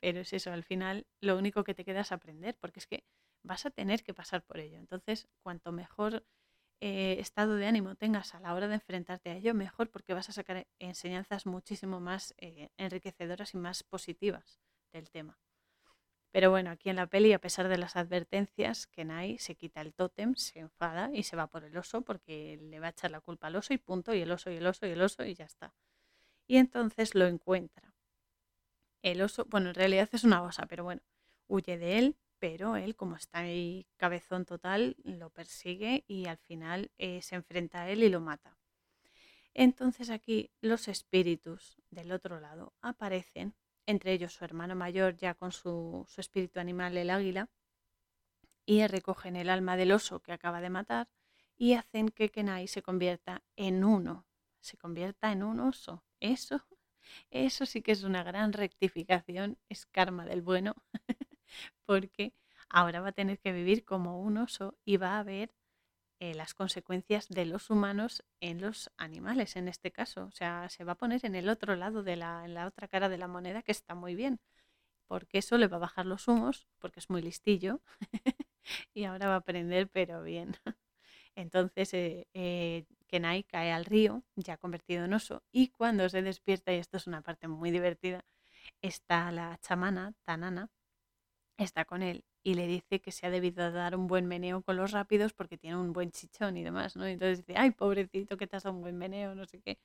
[0.00, 3.04] pero es eso, al final lo único que te queda es aprender, porque es que
[3.42, 4.78] vas a tener que pasar por ello.
[4.78, 6.24] Entonces, cuanto mejor
[6.80, 10.28] eh, estado de ánimo tengas a la hora de enfrentarte a ello, mejor porque vas
[10.28, 14.60] a sacar enseñanzas muchísimo más eh, enriquecedoras y más positivas
[14.92, 15.38] del tema.
[16.32, 19.92] Pero bueno, aquí en la peli, a pesar de las advertencias, Kenai se quita el
[19.92, 23.20] tótem, se enfada y se va por el oso porque le va a echar la
[23.20, 25.34] culpa al oso y punto, y el oso y el oso y el oso y
[25.34, 25.74] ya está.
[26.46, 27.94] Y entonces lo encuentra.
[29.02, 31.02] El oso, bueno, en realidad es una osa, pero bueno,
[31.48, 36.90] huye de él, pero él, como está ahí cabezón total, lo persigue y al final
[36.98, 38.58] eh, se enfrenta a él y lo mata.
[39.54, 43.54] Entonces aquí los espíritus del otro lado aparecen,
[43.86, 47.48] entre ellos su hermano mayor ya con su, su espíritu animal, el águila,
[48.66, 51.08] y recogen el alma del oso que acaba de matar
[51.56, 54.26] y hacen que Kenai se convierta en uno,
[54.58, 56.02] se convierta en un oso.
[56.18, 56.66] Eso,
[57.30, 60.74] eso sí que es una gran rectificación, es karma del bueno.
[61.84, 62.34] porque
[62.68, 65.54] ahora va a tener que vivir como un oso y va a ver
[66.20, 70.24] eh, las consecuencias de los humanos en los animales, en este caso.
[70.26, 72.86] O sea, se va a poner en el otro lado, de la, en la otra
[72.86, 74.40] cara de la moneda, que está muy bien,
[75.08, 77.80] porque eso le va a bajar los humos, porque es muy listillo,
[78.94, 80.56] y ahora va a aprender, pero bien.
[81.34, 86.72] Entonces, eh, eh, Kenai cae al río, ya convertido en oso, y cuando se despierta,
[86.72, 88.24] y esto es una parte muy divertida,
[88.80, 90.70] está la chamana, Tanana,
[91.56, 94.76] está con él y le dice que se ha debido dar un buen meneo con
[94.76, 97.06] los rápidos porque tiene un buen chichón y demás, ¿no?
[97.06, 99.78] entonces dice, ay, pobrecito, que te has dado un buen meneo, no sé qué.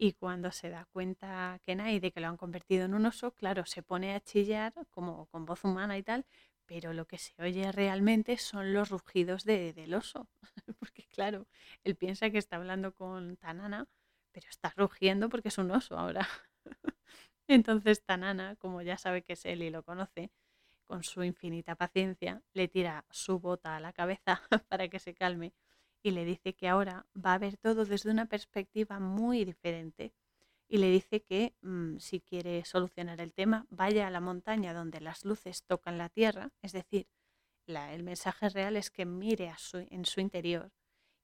[0.00, 3.66] Y cuando se da cuenta Kenai de que lo han convertido en un oso, claro,
[3.66, 6.24] se pone a chillar como con voz humana y tal,
[6.66, 10.28] pero lo que se oye realmente son los rugidos de, del oso.
[10.78, 11.48] porque claro,
[11.82, 13.86] él piensa que está hablando con Tanana,
[14.32, 16.28] pero está rugiendo porque es un oso ahora.
[17.48, 20.30] Entonces Tanana, como ya sabe que es él y lo conoce,
[20.88, 25.52] con su infinita paciencia, le tira su bota a la cabeza para que se calme
[26.02, 30.14] y le dice que ahora va a ver todo desde una perspectiva muy diferente
[30.66, 35.00] y le dice que mm, si quiere solucionar el tema, vaya a la montaña donde
[35.00, 37.06] las luces tocan la tierra, es decir,
[37.66, 39.52] el mensaje real es que mire
[39.90, 40.72] en su interior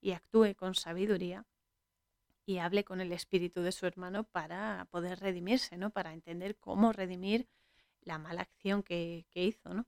[0.03, 1.47] y actúe con sabiduría
[2.45, 5.89] y hable con el espíritu de su hermano para poder redimirse, ¿no?
[5.89, 7.49] Para entender cómo redimir
[8.05, 9.87] la mala acción que, hizo, ¿no?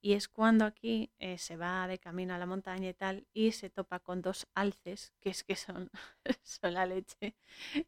[0.00, 3.52] Y es cuando aquí eh, se va de camino a la montaña y tal y
[3.52, 5.90] se topa con dos alces, que es que son,
[6.42, 7.36] son la leche,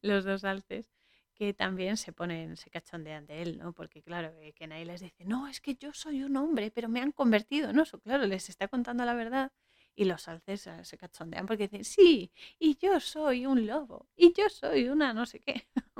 [0.02, 0.92] los dos alces,
[1.34, 3.72] que también se ponen, se cachondean de él, ¿no?
[3.72, 6.88] Porque claro, eh, que nadie les dice, no, es que yo soy un hombre, pero
[6.88, 7.82] me han convertido, ¿no?
[7.82, 9.52] Eso, claro, les está contando la verdad
[9.96, 14.48] y los alces se cachondean porque dicen, sí, y yo soy un lobo, y yo
[14.48, 15.68] soy una no sé qué.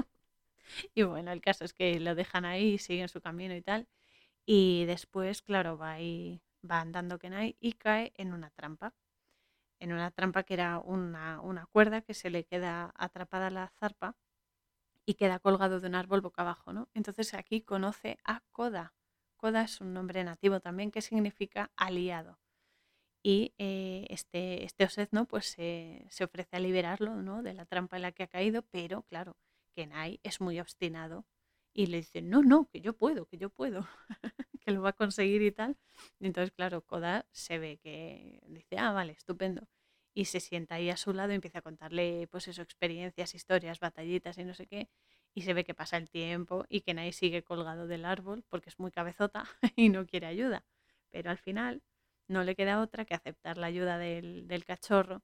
[0.94, 3.88] y bueno, el caso es que lo dejan ahí, siguen su camino y tal.
[4.46, 8.94] Y después, claro, va ahí, va andando Kenai y cae en una trampa.
[9.80, 14.16] En una trampa que era una, una cuerda que se le queda atrapada la zarpa
[15.06, 16.88] y queda colgado de un árbol boca abajo, ¿no?
[16.94, 18.94] Entonces aquí conoce a Koda.
[19.36, 22.38] Koda es un nombre nativo también que significa aliado.
[23.22, 27.42] Y eh, este, este Osedno pues se ofrece a liberarlo ¿no?
[27.42, 29.36] de la trampa en la que ha caído, pero claro,
[29.74, 31.26] Kenai es muy obstinado
[31.72, 33.86] y le dice, no, no, que yo puedo, que yo puedo,
[34.60, 35.76] que lo va a conseguir y tal.
[36.20, 39.68] Y entonces, claro, Koda se ve que dice, ah, vale, estupendo.
[40.14, 43.80] Y se sienta ahí a su lado y empieza a contarle, pues eso, experiencias, historias,
[43.80, 44.88] batallitas y no sé qué.
[45.34, 48.70] Y se ve que pasa el tiempo y que Kenai sigue colgado del árbol porque
[48.70, 49.44] es muy cabezota
[49.76, 50.64] y no quiere ayuda.
[51.10, 51.82] Pero al final
[52.28, 55.22] no le queda otra que aceptar la ayuda del, del cachorro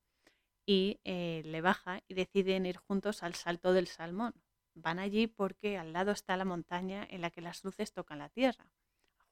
[0.73, 4.35] y eh, le baja y deciden ir juntos al Salto del Salmón.
[4.75, 8.29] Van allí porque al lado está la montaña en la que las luces tocan la
[8.29, 8.71] tierra,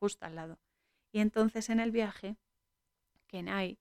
[0.01, 0.59] justo al lado.
[1.13, 2.37] Y entonces en el viaje,
[3.29, 3.79] Kenai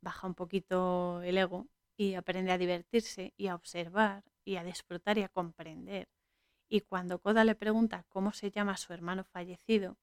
[0.00, 1.66] baja un poquito el ego
[1.98, 6.08] y aprende a divertirse y a observar y a disfrutar y a comprender.
[6.66, 9.98] Y cuando Koda le pregunta cómo se llama su hermano fallecido,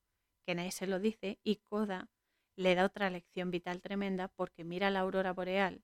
[0.46, 2.12] Kenai se lo dice y Koda
[2.56, 5.82] le da otra lección vital tremenda porque mira la aurora boreal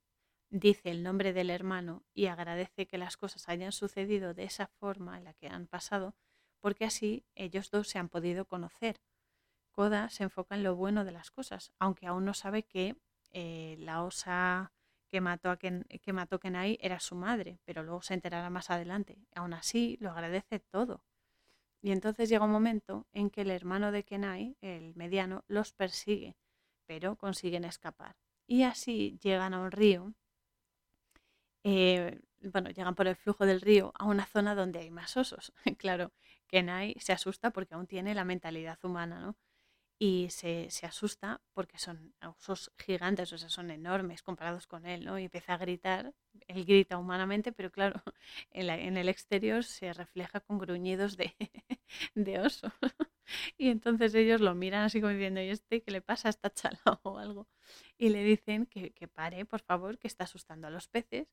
[0.50, 5.18] dice el nombre del hermano y agradece que las cosas hayan sucedido de esa forma
[5.18, 6.16] en la que han pasado,
[6.60, 9.02] porque así ellos dos se han podido conocer.
[9.72, 12.98] Koda se enfoca en lo bueno de las cosas, aunque aún no sabe que
[13.32, 14.74] eh, la osa
[15.08, 19.18] que mató, a que mató Kenai era su madre, pero luego se enterará más adelante.
[19.34, 21.04] Aún así, lo agradece todo.
[21.82, 26.36] Y entonces llega un momento en que el hermano de Kenai, el mediano, los persigue,
[26.86, 28.18] pero consiguen escapar.
[28.46, 30.14] Y así llegan a un río
[31.64, 35.54] eh, bueno, llegan por el flujo del río a una zona donde hay más osos.
[35.78, 36.12] claro,
[36.48, 39.38] Kenai se asusta porque aún tiene la mentalidad humana, ¿no?
[40.02, 45.04] Y se, se, asusta porque son osos gigantes, o sea, son enormes comparados con él,
[45.06, 45.20] ¿no?
[45.20, 46.14] Y empieza a gritar,
[46.48, 48.02] él grita humanamente, pero claro,
[48.52, 51.36] en, en el exterior se refleja con gruñidos de,
[52.16, 52.72] de oso.
[53.58, 56.30] y entonces ellos lo miran así como diciendo, ¿y este qué le pasa?
[56.30, 57.48] ¿Está chalado o algo?
[57.98, 61.28] Y le dicen que, que pare, por favor, que está asustando a los peces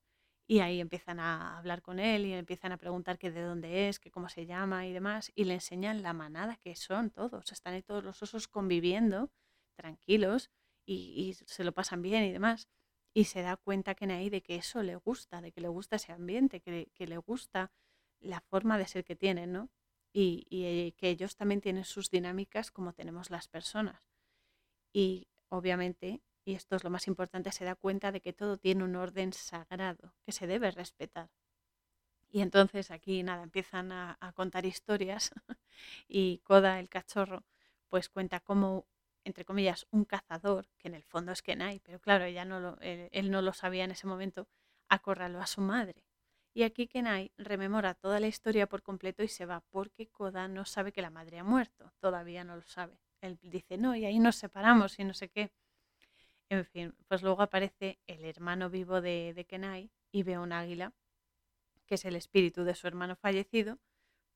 [0.49, 3.99] y ahí empiezan a hablar con él y empiezan a preguntar que de dónde es,
[3.99, 5.31] que cómo se llama y demás.
[5.35, 7.51] Y le enseñan la manada que son todos.
[7.51, 9.29] Están ahí todos los osos conviviendo,
[9.75, 10.49] tranquilos,
[10.85, 12.69] y, se lo pasan bien y demás.
[13.13, 15.97] Y se da cuenta que ahí de que eso le gusta, de que le gusta
[15.97, 17.73] ese ambiente, que, le gusta
[18.21, 19.69] la forma de ser que tienen, ¿no?
[20.13, 24.09] Y, y que ellos también tienen sus dinámicas como tenemos las personas.
[24.93, 28.85] Y obviamente y esto es lo más importante, se da cuenta de que todo tiene
[28.85, 31.29] un orden sagrado que se debe respetar.
[32.29, 35.31] Y entonces aquí nada, empiezan a, contar historias
[36.07, 37.43] y Koda, el cachorro,
[37.89, 38.87] pues cuenta cómo,
[39.25, 42.77] entre comillas, un cazador, que en el fondo es Kenai, pero claro, ella no lo,
[42.79, 44.47] él, no lo sabía en ese momento,
[44.87, 46.05] acorraló a su madre.
[46.53, 50.63] Y aquí Kenai rememora toda la historia por completo y se va porque Koda no
[50.63, 53.01] sabe que la madre ha muerto, todavía no lo sabe.
[53.19, 55.51] Él dice, no, y ahí nos separamos y no sé qué.
[56.49, 60.93] En fin, pues luego aparece el hermano vivo de, Kenai y ve un águila,
[61.85, 63.79] que es el espíritu de su hermano fallecido,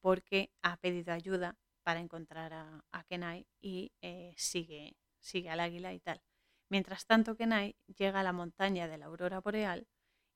[0.02, 6.00] porque ha pedido ayuda para encontrar a, Kenai y eh, sigue, sigue al águila y
[6.00, 6.22] tal.
[6.70, 9.88] Mientras tanto, Kenai llega a la montaña de la aurora boreal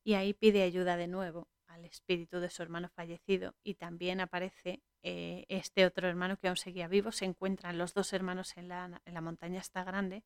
[0.04, 4.82] y ahí pide ayuda de nuevo al espíritu de su hermano fallecido y también aparece
[5.04, 7.12] eh, este otro hermano que aún seguía vivo.
[7.12, 10.24] Se encuentran los dos hermanos en la, en la montaña esta grande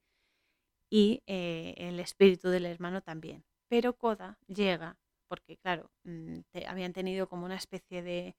[0.90, 3.46] y eh, el espíritu del hermano también.
[3.68, 8.36] Pero Koda llega, porque claro, mm, habían tenido como una especie de,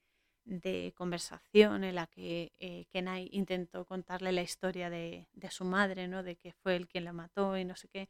[0.97, 6.23] conversación en la que eh, Kenai intentó contarle la historia de, su madre, ¿no?
[6.25, 8.09] de que fue él quien la mató y no sé qué,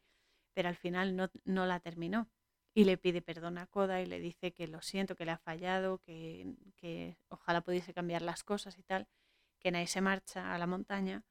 [0.53, 2.29] pero al final no, no la terminó.
[2.73, 5.37] Y le pide perdón a Koda y le dice que lo siento, que le ha
[5.37, 9.07] fallado, que, que ojalá pudiese cambiar las cosas y tal.
[9.59, 11.23] Kenai se marcha a la montaña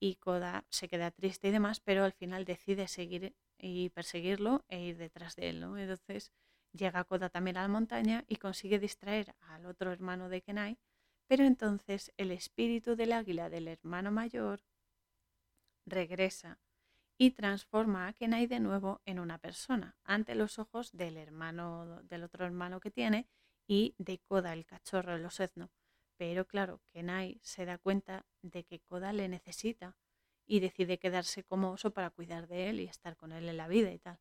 [0.00, 4.80] y Koda se queda triste y demás, pero al final decide seguir y perseguirlo e
[4.80, 5.76] ir detrás de él, ¿no?
[5.76, 6.32] Entonces
[6.72, 10.78] llega Koda también a la montaña y consigue distraer al otro hermano de Kenai,
[11.26, 14.64] pero entonces el espíritu del águila del hermano mayor
[15.86, 16.58] regresa
[17.18, 22.22] y transforma a Kenai de nuevo en una persona ante los ojos del hermano, del
[22.22, 23.26] otro hermano que tiene
[23.66, 25.70] y de Koda, el cachorro de los etno.
[26.18, 29.96] Pero claro, Kenai se da cuenta de que Koda le necesita
[30.46, 33.68] y decide quedarse como oso para cuidar de él y estar con él en la
[33.68, 34.18] vida y tal.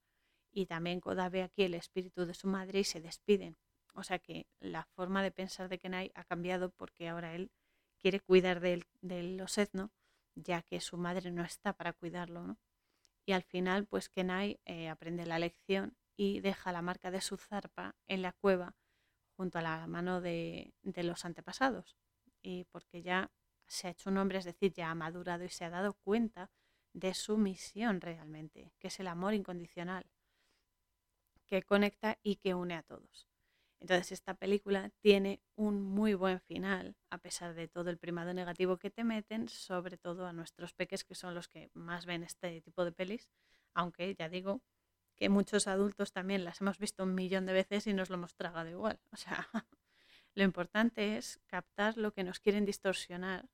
[0.52, 3.58] Y también Koda ve aquí el espíritu de su madre y se despiden.
[3.94, 7.52] O sea que la forma de pensar de Kenai ha cambiado porque ahora él
[7.98, 9.92] quiere cuidar de, los etno,
[10.36, 12.58] ya que su madre no está para cuidarlo.
[13.26, 17.38] Y al final, pues Kenai eh, aprende la lección y deja la marca de su
[17.38, 18.76] zarpa en la cueva
[19.38, 21.96] junto a la mano de, los antepasados.
[22.42, 23.32] Y porque ya
[23.68, 26.50] se ha hecho un hombre, es decir, ya ha madurado y se ha dado cuenta
[26.94, 30.06] de su misión realmente, que es el amor incondicional,
[31.46, 33.28] que conecta y que une a todos.
[33.80, 38.78] Entonces esta película tiene un muy buen final, a pesar de todo el primado negativo
[38.78, 42.62] que te meten, sobre todo a nuestros peques, que son los que más ven este
[42.62, 43.30] tipo de pelis,
[43.76, 44.64] aunque ya digo
[45.18, 48.36] que muchos adultos también las hemos visto un millón de veces y nos lo hemos
[48.36, 49.00] tragado igual.
[49.12, 49.50] O sea,
[50.36, 53.50] lo importante es captar lo que nos quieren distorsionar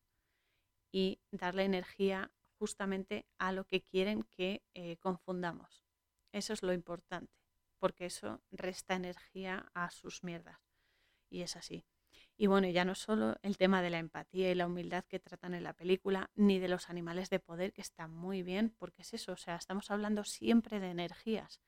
[0.91, 5.83] y darle energía justamente a lo que quieren que eh, confundamos.
[6.31, 7.33] Eso es lo importante
[7.79, 10.61] porque eso resta energía a sus mierdas.
[11.29, 11.85] Y es así.
[12.35, 15.53] Y bueno, ya no solo el tema de la empatía y la humildad que tratan
[15.53, 19.13] en la película, ni de los animales de poder, que está muy bien, porque es
[19.13, 21.61] eso, o sea, estamos hablando siempre de energías.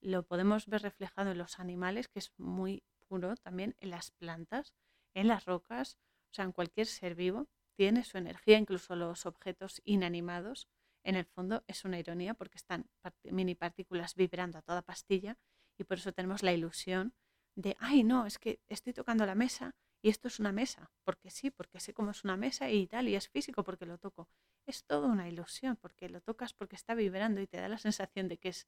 [0.00, 4.74] Lo podemos ver reflejado en los animales, que es muy puro, también en las plantas,
[5.14, 5.96] en las rocas,
[6.30, 10.68] o sea, en cualquier ser vivo, tiene su energía, incluso los objetos inanimados.
[11.02, 12.90] En el fondo es una ironía porque están
[13.24, 15.38] mini partículas vibrando a toda pastilla
[15.78, 17.14] y por eso tenemos la ilusión
[17.54, 21.30] de, ay, no, es que estoy tocando la mesa y esto es una mesa, porque
[21.30, 24.28] sí, porque sé cómo es una mesa y tal, y es físico porque lo toco.
[24.66, 28.28] Es todo una ilusión, porque lo tocas porque está vibrando y te da la sensación
[28.28, 28.66] de que es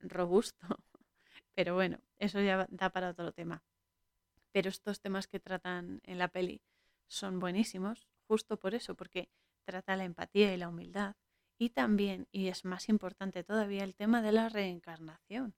[0.00, 0.66] robusto.
[1.54, 3.62] Pero bueno, eso ya da para otro tema.
[4.52, 6.60] Pero estos temas que tratan en la peli
[7.06, 9.28] son buenísimos, justo por eso, porque
[9.64, 11.16] trata la empatía y la humildad.
[11.58, 15.54] Y también, y es más importante todavía, el tema de la reencarnación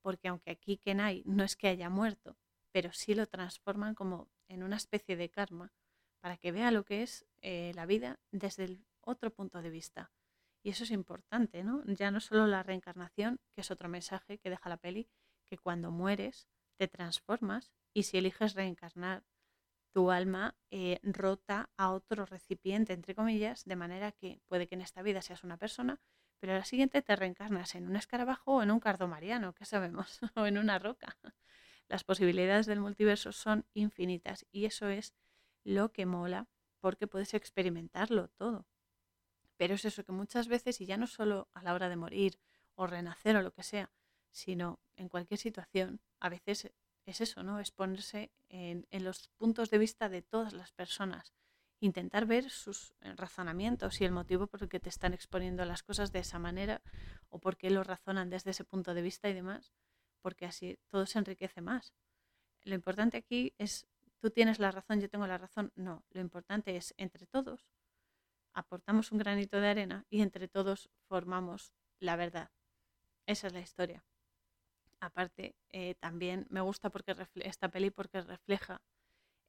[0.00, 2.36] porque aunque aquí Kenai no es que haya muerto,
[2.72, 5.72] pero sí lo transforman como en una especie de karma
[6.20, 10.12] para que vea lo que es eh, la vida desde el otro punto de vista.
[10.62, 11.82] Y eso es importante, ¿no?
[11.86, 15.08] Ya no solo la reencarnación, que es otro mensaje que deja la peli,
[15.46, 19.24] que cuando mueres te transformas y si eliges reencarnar,
[19.92, 24.82] tu alma eh, rota a otro recipiente, entre comillas, de manera que puede que en
[24.82, 26.00] esta vida seas una persona,
[26.38, 29.64] pero a la siguiente te reencarnas en un escarabajo o en un cardo mariano, ¿qué
[29.64, 30.20] sabemos?
[30.36, 31.18] o en una roca.
[31.90, 35.12] Las posibilidades del multiverso son infinitas y eso es
[35.64, 36.46] lo que mola
[36.78, 38.64] porque puedes experimentarlo todo.
[39.56, 42.38] Pero es eso que muchas veces, y ya no solo a la hora de morir
[42.76, 43.90] o renacer o lo que sea,
[44.30, 46.70] sino en cualquier situación, a veces
[47.06, 47.58] es eso, ¿no?
[47.58, 51.34] Es ponerse en, en los puntos de vista de todas las personas
[51.80, 55.82] intentar ver sus eh, razonamientos y el motivo por el que te están exponiendo las
[55.82, 56.82] cosas de esa manera
[57.30, 59.72] o por qué lo razonan desde ese punto de vista y demás,
[60.22, 61.94] porque así todo se enriquece más.
[62.62, 63.86] Lo importante aquí es,
[64.20, 65.72] tú tienes la razón, yo tengo la razón.
[65.76, 67.70] No, lo importante es entre todos
[68.54, 72.50] aportamos un granito de arena y entre todos formamos la verdad.
[73.26, 74.04] Esa es la historia.
[75.00, 78.82] Aparte, eh, también me gusta porque esta peli porque refleja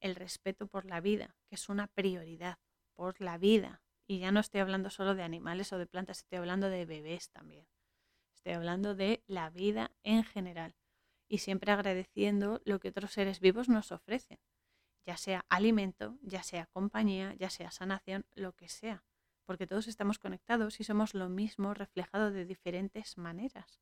[0.00, 2.58] el respeto por la vida, que es una prioridad,
[2.94, 3.82] por la vida.
[4.06, 7.30] Y ya no estoy hablando solo de animales o de plantas, estoy hablando de bebés
[7.30, 7.66] también.
[8.42, 10.74] Estoy hablando de la vida en general.
[11.28, 14.40] Y siempre agradeciendo lo que otros seres vivos nos ofrecen,
[15.06, 19.04] ya sea alimento, ya sea compañía, ya sea sanación, lo que sea.
[19.44, 23.80] Porque todos estamos conectados y somos lo mismo reflejado de diferentes maneras.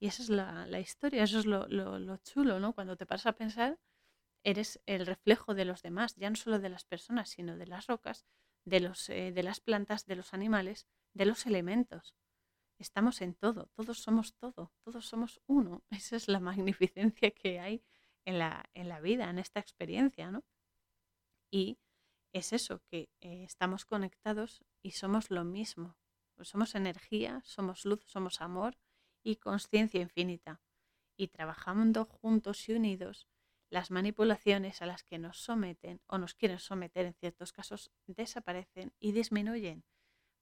[0.00, 2.72] Y esa es la, historia, eso es lo, lo chulo, ¿no?
[2.72, 3.78] Cuando te paras a pensar
[4.42, 7.86] eres el reflejo de los demás, ya no solo de las personas, sino de las
[7.86, 8.26] rocas,
[8.64, 12.16] de, los, eh, de las plantas, de los animales, de los elementos.
[12.78, 15.82] Estamos en todo, todos somos todo, todos somos uno.
[15.90, 17.82] Esa es la magnificencia que hay
[18.24, 20.44] en la, en la vida, en esta experiencia, ¿no?
[21.50, 21.78] Y
[22.32, 25.96] es eso, que eh, estamos conectados y somos lo mismo.
[26.40, 28.76] somos energía, somos luz, somos amor
[29.22, 30.60] y conciencia infinita.
[31.16, 33.28] Y trabajando juntos y unidos,
[33.70, 38.92] las manipulaciones a las que nos someten o nos quieren someter en ciertos casos desaparecen
[38.98, 39.84] y disminuyen.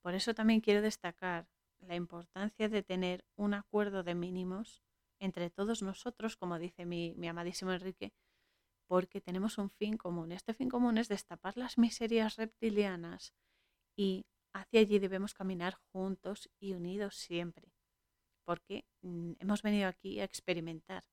[0.01, 1.47] Por eso también quiero destacar
[1.81, 4.83] la importancia de tener un acuerdo de mínimos
[5.19, 8.13] entre todos nosotros, como dice mi, amadísimo Enrique,
[8.87, 10.31] porque tenemos un fin común.
[10.31, 13.33] Este fin común es destapar las miserias reptilianas
[13.95, 17.71] y hacia allí debemos caminar juntos y unidos siempre,
[18.45, 21.03] porque mm, hemos venido aquí a experimentar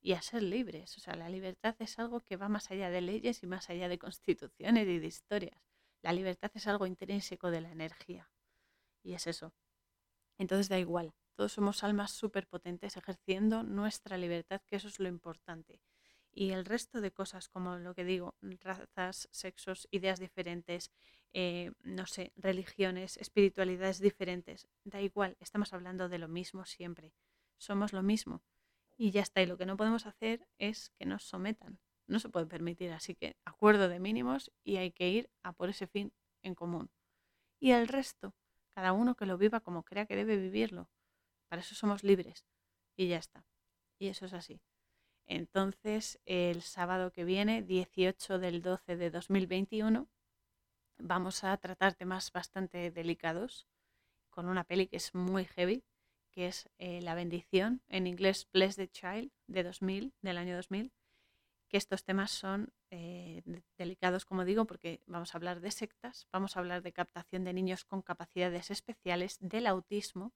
[0.00, 0.96] y a ser libres.
[0.96, 3.88] O sea, la libertad es algo que va más allá de leyes y más allá
[3.88, 5.60] de constituciones y de historias.
[6.02, 8.30] La libertad es algo intrínseco de la energía.
[9.04, 9.52] Y es eso.
[10.42, 11.14] Entonces da igual.
[11.36, 15.80] Todos somos almas súper potentes ejerciendo nuestra libertad, que eso es lo importante.
[16.32, 20.90] Y el resto de cosas, como lo que digo, razas, sexos, ideas diferentes,
[21.32, 27.12] eh, no sé, religiones, espiritualidades diferentes, da igual, estamos hablando de lo mismo siempre.
[27.56, 28.42] Somos lo mismo.
[28.96, 29.42] Y ya está.
[29.42, 31.78] Y lo que no podemos hacer es que nos sometan.
[32.08, 32.90] No se puede permitir.
[32.90, 36.12] Así que acuerdo de mínimos y hay que ir a por ese fin
[36.42, 36.90] en común.
[37.60, 38.34] Y el resto,
[38.74, 40.88] cada uno que lo viva como crea que debe vivirlo.
[41.48, 42.44] Para eso somos libres.
[42.96, 43.46] Y ya está.
[43.98, 44.60] Y eso es así.
[45.26, 50.08] Entonces, el sábado que viene, 18 del 12 de 2021,
[50.98, 53.66] vamos a tratar temas bastante delicados
[54.30, 55.84] con una peli que es muy heavy,
[56.30, 60.92] que es eh, La bendición, en inglés Bless the Child, de 2000, del año 2000,
[61.72, 63.42] que estos temas son eh,
[63.78, 67.54] delicados, como digo, porque vamos a hablar de sectas, vamos a hablar de captación de
[67.54, 70.34] niños con capacidades especiales, del autismo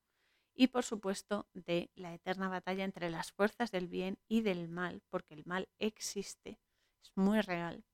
[0.54, 5.02] y, por supuesto, de la eterna batalla entre las fuerzas del bien y del mal,
[5.10, 6.58] porque el mal existe,
[7.02, 7.84] es muy real,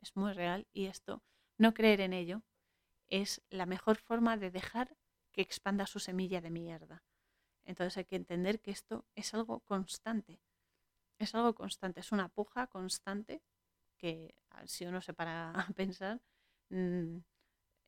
[0.00, 1.22] es muy real y esto,
[1.56, 2.42] no creer en ello,
[3.06, 4.96] es la mejor forma de dejar
[5.30, 7.04] que expanda su semilla de mierda.
[7.64, 10.40] Entonces hay que entender que esto es algo constante.
[11.18, 13.42] Es algo constante, es una puja constante
[13.96, 16.20] que ah, si uno se para a pensar,
[16.70, 17.18] mm,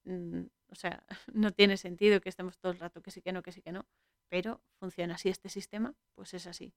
[0.04, 1.04] mm, o sea,
[1.34, 3.72] no tiene sentido que estemos todo el rato que sí, que no, que sí, que
[3.72, 3.86] no,
[4.28, 6.74] pero funciona así este sistema, pues es así.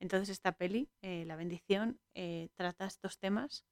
[0.00, 3.64] Entonces esta peli, eh, La bendición, eh, trata estos temas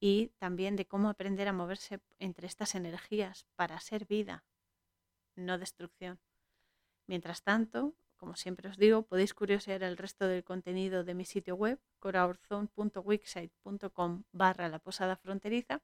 [0.00, 4.44] y también de cómo aprender a moverse entre estas energías para ser vida,
[5.36, 6.20] no destrucción.
[7.06, 11.54] Mientras tanto, como siempre os digo, podéis curiosear el resto del contenido de mi sitio
[11.54, 15.80] web, coraurzone.wixsite.com barra la posada fronteriza,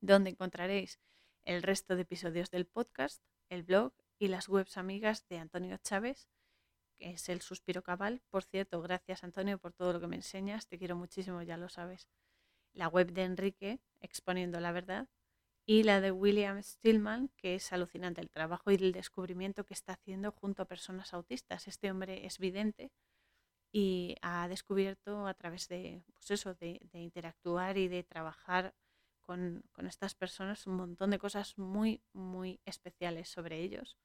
[0.00, 1.00] donde encontraréis
[1.44, 6.28] el resto de episodios del podcast, el blog y las webs amigas de Antonio Chávez,
[6.96, 8.22] que es el suspiro cabal.
[8.30, 11.68] Por cierto, gracias Antonio por todo lo que me enseñas, te quiero muchísimo, ya lo
[11.68, 12.08] sabes.
[12.72, 15.08] La web de Enrique, exponiendo la verdad,
[15.66, 19.94] y la de William Stillman, que es alucinante el trabajo y el descubrimiento que está
[19.94, 21.66] haciendo junto a personas autistas.
[21.66, 22.92] Este hombre es vidente
[23.72, 28.74] y ha descubierto a través de, pues eso, de, interactuar y de trabajar
[29.22, 33.98] con, con, estas personas un montón de cosas muy, muy especiales sobre ellos,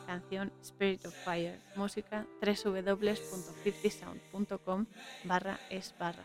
[0.08, 4.88] canción Spirit of Fire, música www.50sound.com
[5.26, 6.16] barra es barra.